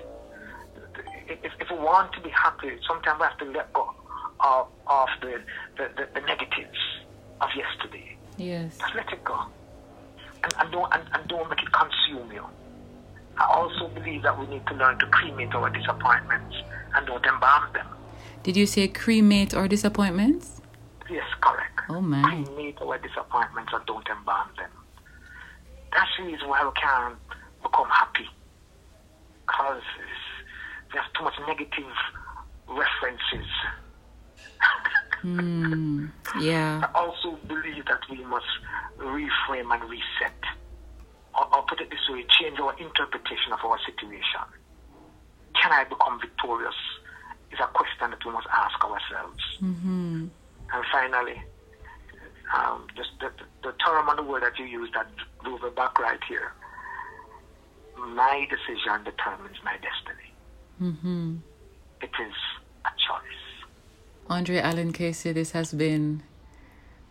If, 1.29 1.53
if 1.59 1.71
we 1.71 1.79
want 1.79 2.13
to 2.13 2.21
be 2.21 2.31
happy, 2.31 2.73
sometimes 2.87 3.19
we 3.19 3.27
have 3.27 3.39
to 3.39 3.45
let 3.47 3.73
go 3.73 3.95
of, 4.41 4.67
of 4.89 5.09
the, 5.23 5.41
the, 5.79 5.89
the, 5.97 6.09
the 6.21 6.21
negatives 6.27 6.79
of 7.41 7.49
yesterday. 7.57 8.17
Yes. 8.37 8.77
Just 8.79 8.95
let 8.95 9.11
it 9.13 9.25
go. 9.25 9.39
And, 10.45 10.55
and, 10.59 10.73
don't, 10.73 10.93
and, 10.93 11.03
and 11.15 11.29
don't 11.29 11.49
make 11.49 11.63
it 11.63 11.73
consume 11.73 12.31
you. 12.33 12.45
I 13.41 13.47
also 13.55 13.89
believe 13.95 14.23
that 14.23 14.39
we 14.39 14.47
need 14.49 14.67
to 14.67 14.75
learn 14.75 14.99
to 14.99 15.07
cremate 15.07 15.55
our 15.55 15.71
disappointments 15.71 16.57
and 16.95 17.07
don't 17.07 17.25
embalm 17.25 17.73
them. 17.73 17.87
Did 18.43 18.55
you 18.57 18.67
say 18.67 18.87
cremate 18.87 19.55
our 19.55 19.67
disappointments? 19.67 20.61
Yes, 21.09 21.25
correct. 21.41 21.81
Oh, 21.89 22.03
man. 22.03 22.23
Cremate 22.23 22.77
our 22.83 22.99
disappointments 22.99 23.73
and 23.75 23.85
don't 23.87 24.07
embalm 24.11 24.49
them. 24.59 24.71
That's 25.97 26.11
the 26.19 26.25
reason 26.25 26.49
why 26.49 26.63
we 26.65 26.71
can't 26.81 27.17
become 27.63 27.89
happy. 27.89 28.29
Because 29.47 29.83
there's 30.93 31.07
too 31.17 31.25
much 31.25 31.35
negative 31.49 31.97
references. 32.69 33.49
mm, 35.25 36.13
yeah. 36.43 36.83
I 36.85 36.99
also 36.99 37.39
believe 37.49 37.87
that 37.87 38.01
we 38.11 38.23
must 38.25 38.45
reframe 38.99 39.73
and 39.73 39.89
reset. 39.89 40.60
Or, 41.41 41.49
or 41.57 41.63
put 41.65 41.81
it 41.81 41.89
this 41.89 42.05
way, 42.11 42.25
change 42.39 42.61
our 42.61 42.77
interpretation 42.77 43.53
of 43.53 43.61
our 43.65 43.79
situation. 43.89 44.45
Can 45.57 45.73
I 45.73 45.85
become 45.85 46.21
victorious? 46.21 46.75
Is 47.51 47.59
a 47.59 47.67
question 47.67 48.11
that 48.11 48.25
we 48.25 48.31
must 48.31 48.47
ask 48.53 48.79
ourselves. 48.85 49.43
Mm-hmm. 49.61 50.27
And 50.73 50.85
finally, 50.93 51.43
um, 52.55 52.87
just 52.97 53.11
the, 53.19 53.31
the, 53.63 53.73
term 53.85 54.09
and 54.09 54.19
the 54.19 54.23
word 54.23 54.45
that 54.45 54.57
you 54.59 54.67
used 54.67 54.95
that 54.95 55.09
drove 55.43 55.65
it 55.65 55.75
back 55.75 55.99
right 55.99 56.21
here. 56.29 56.53
My 57.97 58.47
decision 58.49 59.03
determines 59.05 59.57
my 59.65 59.77
destiny. 59.83 60.31
Mm-hmm. 60.81 61.37
It 62.03 62.11
is 62.23 62.35
a 62.85 62.91
choice. 62.91 63.67
Andre 64.29 64.59
Allen 64.59 64.93
Casey, 64.93 65.33
this 65.33 65.51
has 65.53 65.73
been 65.73 66.23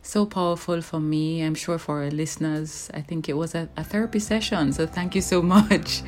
so 0.01 0.25
powerful 0.25 0.81
for 0.81 0.99
me. 0.99 1.41
I'm 1.41 1.55
sure 1.55 1.77
for 1.77 2.03
our 2.03 2.11
listeners. 2.11 2.89
I 2.93 3.01
think 3.01 3.29
it 3.29 3.33
was 3.33 3.53
a, 3.55 3.69
a, 3.77 3.83
therapy 3.83 4.19
session. 4.19 4.71
So 4.71 4.87
thank 4.87 5.13
you 5.15 5.21
so 5.21 5.41
much 5.55 6.01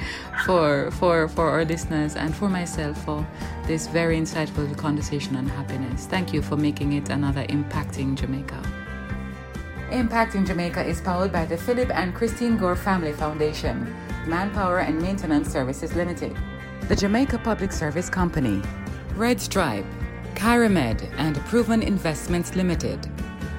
for 0.45 0.91
for 0.91 1.27
for 1.27 1.49
our 1.49 1.65
listeners 1.65 2.15
and 2.15 2.35
for 2.35 2.49
myself 2.49 3.03
for 3.05 3.25
this 3.67 3.87
very 3.87 4.17
insightful 4.17 4.75
conversation 4.77 5.35
on 5.35 5.47
happiness. 5.47 6.05
Thank 6.05 6.33
you 6.33 6.41
for 6.41 6.57
making 6.57 6.93
it 6.93 7.09
another 7.09 7.43
impacting 7.45 8.15
Jamaica. 8.15 8.61
Impacting 9.91 10.47
Jamaica 10.47 10.85
is 10.85 11.01
powered 11.01 11.33
by 11.33 11.45
the 11.45 11.57
Philip 11.57 11.89
and 11.93 12.15
Christine 12.15 12.57
Gore 12.57 12.77
Family 12.77 13.11
Foundation, 13.11 13.93
Manpower 14.25 14.79
and 14.79 15.01
Maintenance 15.01 15.51
Services 15.51 15.93
Limited, 15.95 16.33
the 16.87 16.95
Jamaica 16.95 17.39
Public 17.39 17.73
Service 17.73 18.09
Company, 18.09 18.61
Red 19.15 19.41
Stripe, 19.41 19.85
Kyramed, 20.33 21.11
and 21.17 21.35
Proven 21.41 21.83
Investments 21.83 22.55
Limited. 22.55 23.05